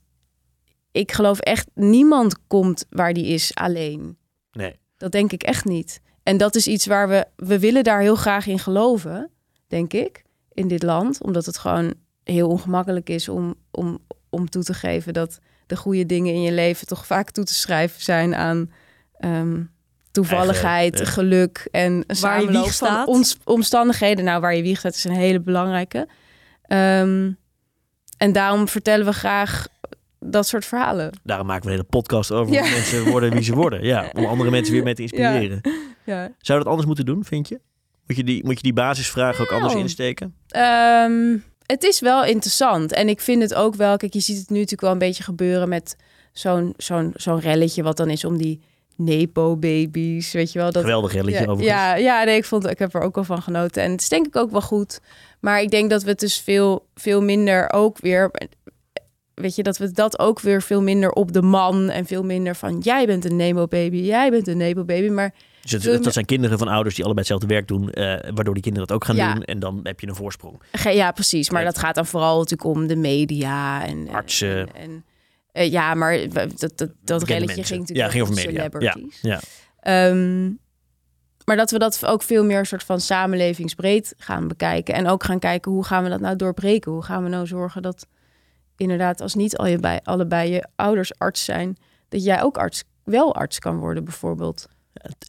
[0.92, 4.18] ik geloof echt, niemand komt waar die is alleen.
[4.52, 4.80] Nee.
[4.98, 6.02] Dat denk ik echt niet.
[6.24, 9.30] En dat is iets waar we, we willen daar heel graag in geloven,
[9.68, 11.24] denk ik, in dit land.
[11.24, 16.06] Omdat het gewoon heel ongemakkelijk is om, om, om toe te geven dat de goede
[16.06, 18.72] dingen in je leven toch vaak toe te schrijven zijn aan
[19.18, 19.64] ehm,
[20.12, 21.12] toevalligheid, Eigen, ja.
[21.12, 23.08] geluk en een Waar je wieg staat.
[23.44, 24.26] omstandigheden.
[24.26, 26.08] Nou, waar je wieg staat is een hele belangrijke.
[26.62, 27.32] Ehm,
[28.18, 29.68] en daarom vertellen we graag
[30.26, 31.20] dat soort verhalen.
[31.24, 32.62] Daarom maken we een hele podcast over Ja.
[32.62, 33.84] hoe mensen worden wie ze worden.
[33.84, 35.62] Ja, om andere mensen weer mee te inspireren.
[36.06, 36.32] Ja.
[36.40, 37.60] Zou dat anders moeten doen, vind je?
[38.08, 39.84] Moet je die, moet je die basisvragen ook anders Nou.
[39.86, 40.36] insteken?
[40.48, 42.92] Ehm, het is wel interessant.
[42.92, 43.98] En ik vind het ook wel...
[43.98, 45.96] Kijk, je ziet het nu natuurlijk wel een beetje gebeuren met
[46.32, 47.84] zo'n zo'n zo'n relletje...
[47.84, 48.62] wat dan is om die
[48.96, 50.72] Nepo-babies, weet je wel?
[50.72, 51.68] Dat, Geweldig relletje ja, overigens.
[51.78, 53.84] ja, ja nee, ik, vond, ik heb er ook wel van genoten.
[53.84, 55.00] En het is denk ik ook wel goed.
[55.40, 58.32] Maar ik denk dat we het dus veel, veel minder ook weer...
[59.34, 61.90] Weet je, dat we dat ook weer veel minder op de man...
[61.90, 62.80] en veel minder van...
[62.80, 65.10] jij bent een Nemo-baby, jij bent een Nepo-baby.
[65.10, 68.54] Maar Dus het- dat zijn kinderen van ouders die allebei hetzelfde werk doen, eh, waardoor
[68.54, 69.34] die kinderen dat ook gaan Ja.
[69.34, 69.44] doen.
[69.44, 70.62] En dan heb je een voorsprong.
[70.84, 71.50] Ja, precies.
[71.50, 74.58] Maar dat gaat dan vooral natuurlijk om de media en en- Artsen.
[74.58, 75.04] En, en,
[75.52, 78.52] eh, ja, maar dat, dat, dat relletje ging natuurlijk Ja, ging over media.
[78.52, 79.20] celebrities.
[79.22, 79.40] Ja.
[79.80, 80.44] Ehm,
[81.46, 84.94] maar dat we dat ook veel meer soort van samenlevingsbreed gaan bekijken.
[84.94, 86.92] En ook gaan kijken hoe gaan we dat nou doorbreken?
[86.92, 88.08] Hoe gaan we nou zorgen dat
[88.82, 91.78] inderdaad als niet al je bij, allebei je ouders arts zijn,
[92.10, 94.68] dat jij ook arts, wel arts kan worden bijvoorbeeld.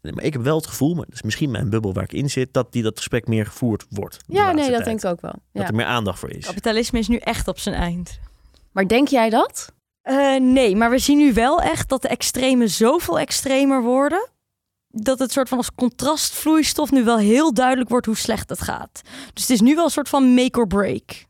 [0.03, 2.31] Maar ik heb wel het gevoel, maar dat is misschien mijn bubbel waar ik in
[2.31, 4.17] zit, dat die dat gesprek meer gevoerd wordt.
[4.27, 4.85] Ja, nee, dat tijd.
[4.85, 5.35] denk ik ook wel.
[5.53, 6.47] Dat er meer aandacht voor is.
[6.47, 8.19] Kapitalisme is nu echt op zijn eind.
[8.73, 9.73] Maar denk jij dat?
[10.03, 14.31] Eh, nee, maar we zien nu wel echt dat de extremen zoveel extremer worden.
[14.89, 19.01] Dat het soort van als contrastvloeistof nu wel heel duidelijk wordt hoe slecht het gaat.
[19.33, 21.27] Dus het is nu wel een soort van make or break.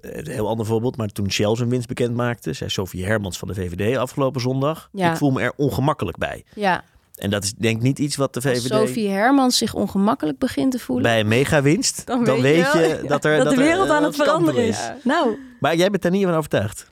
[0.00, 3.48] Een heel ander voorbeeld, maar toen Shell zijn winst bekend maakte, zei Sophie Hermans van
[3.48, 4.88] de VVD afgelopen zondag.
[4.92, 5.10] Ja.
[5.10, 6.44] Ik voel me er ongemakkelijk bij.
[6.54, 6.84] Ja.
[7.16, 10.38] En dat is denk ik niet iets wat de Als VVD Sophie Hermans zich ongemakkelijk
[10.38, 11.04] begint te voelen.
[11.04, 14.02] bij een megawinst, dan, Dan weet je dat er Dat, de er, wereld eh, aan
[14.02, 14.90] het veranderen is.
[15.02, 16.90] Nou, Maar jij bent daar niet van overtuigd.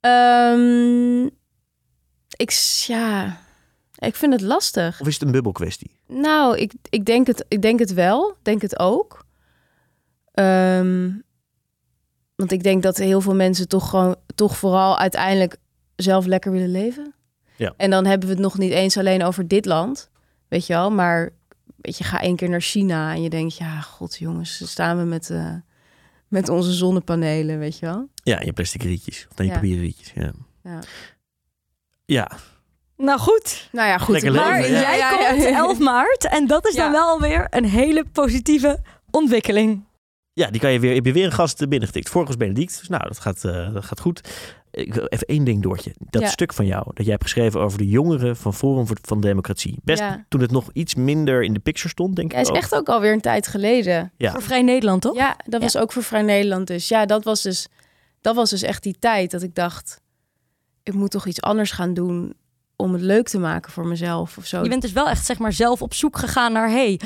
[0.00, 1.24] Ehm,
[2.36, 2.50] ik,
[2.86, 3.40] ja,
[3.94, 5.00] ik vind het lastig.
[5.00, 5.98] Of is het een bubbelkwestie?
[6.06, 8.36] Nou, ik, ik, denk het, ik denk het wel.
[8.42, 9.24] Denk het ook.
[10.32, 11.10] Ehm,
[12.40, 15.56] want ik denk dat heel veel mensen toch gewoon, toch vooral uiteindelijk
[15.96, 17.14] zelf lekker willen leven.
[17.56, 17.74] Ja.
[17.76, 20.10] En dan hebben we het nog niet eens alleen over dit land,
[20.48, 20.90] weet je wel.
[20.90, 21.30] Maar
[21.76, 25.04] weet je, ga één keer naar China en je denkt, ja, god jongens, staan we
[25.04, 25.54] met, eh,
[26.28, 28.08] met onze zonnepanelen, weet je wel.
[28.22, 29.26] Ja, je plastic rietjes.
[29.30, 29.58] Of dan je Ja.
[29.58, 30.12] papieren rietjes.
[30.14, 30.30] Ja.
[30.62, 30.78] Ja.
[32.04, 32.30] ja,
[32.96, 33.68] nou goed.
[33.72, 34.12] Nou ja, goed.
[34.14, 34.80] Lekker Maar leven, ja.
[34.80, 35.56] jij Ja, ja, komt ja.
[35.58, 39.84] 11 maart en dat is dan wel alweer een hele positieve ontwikkeling.
[40.32, 42.08] Ja, die kan je weer, heb je weer een gast binnengetikt.
[42.08, 44.28] Vorig was Benedict, dus nou, dat gaat, eh, dat gaat goed.
[44.70, 45.92] Ik wil even één ding, Doortje.
[45.98, 46.28] Dat Ja.
[46.28, 49.78] stuk van jou, dat jij hebt geschreven over de jongeren van Forum voor van Democratie.
[49.82, 50.24] Best Ja.
[50.28, 52.56] toen het nog iets minder in de picture stond, denk Ja, ik is ook.
[52.56, 54.12] echt ook alweer een tijd geleden.
[54.16, 54.30] Ja.
[54.32, 55.14] Voor Vrij Nederland, toch?
[55.16, 56.88] Ja, dat was ook voor Vrij Nederland dus.
[56.88, 57.68] Ja, dat was dus,
[58.20, 60.00] dat was dus echt die tijd dat ik dacht...
[60.82, 62.34] ik moet toch iets anders gaan doen
[62.76, 64.62] om het leuk te maken voor mezelf of zo.
[64.62, 66.70] Je bent dus wel echt zeg maar zelf op zoek gegaan naar...
[66.70, 67.00] hey,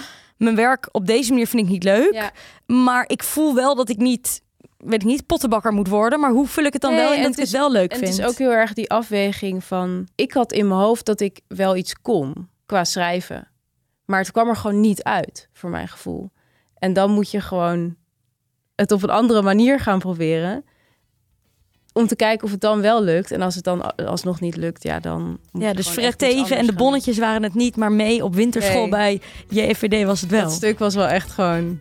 [0.44, 2.12] mijn werk op deze manier vind ik niet leuk.
[2.12, 2.30] Ja.
[2.66, 4.42] Maar ik voel wel dat ik niet,
[4.78, 6.20] weet ik niet, pottenbakker moet worden.
[6.20, 7.72] Maar hoe vul ik het dan Nee, wel in en dat ik het het wel
[7.72, 8.10] leuk En vind?
[8.10, 10.08] het is ook heel erg die afweging van...
[10.14, 13.48] Ik had in mijn hoofd dat ik wel iets kon qua schrijven.
[14.04, 16.30] Maar het kwam er gewoon niet uit, voor mijn gevoel.
[16.78, 17.96] En dan moet je gewoon
[18.74, 20.64] het op een andere manier gaan proberen.
[21.96, 23.30] Om te kijken of het dan wel lukt.
[23.30, 25.38] En als het dan alsnog niet lukt, ja, dan...
[25.52, 28.80] Ja, dus Fred Teven en de gaan bonnetjes waren het niet, maar mee op winterschool
[28.86, 28.90] Nee.
[28.90, 30.42] bij JFVD was het wel.
[30.42, 31.80] Dat stuk was wel echt gewoon...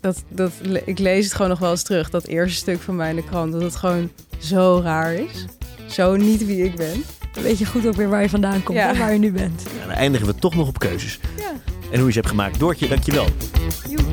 [0.00, 0.52] Dat, dat,
[0.84, 2.10] ik lees het gewoon nog wel eens terug.
[2.10, 3.52] Dat eerste stuk van mij in de krant.
[3.52, 5.44] Dat het gewoon zo raar is.
[5.86, 7.04] Zo niet wie ik ben.
[7.32, 8.88] Dan weet je goed ook weer waar je vandaan komt Ja.
[8.88, 9.62] en waar je nu bent.
[9.80, 11.18] Ja, dan eindigen we toch nog op keuzes.
[11.36, 11.50] Ja.
[11.90, 12.58] En hoe je ze hebt gemaakt.
[12.58, 13.26] Doortje, dankjewel.
[13.88, 14.04] Joep.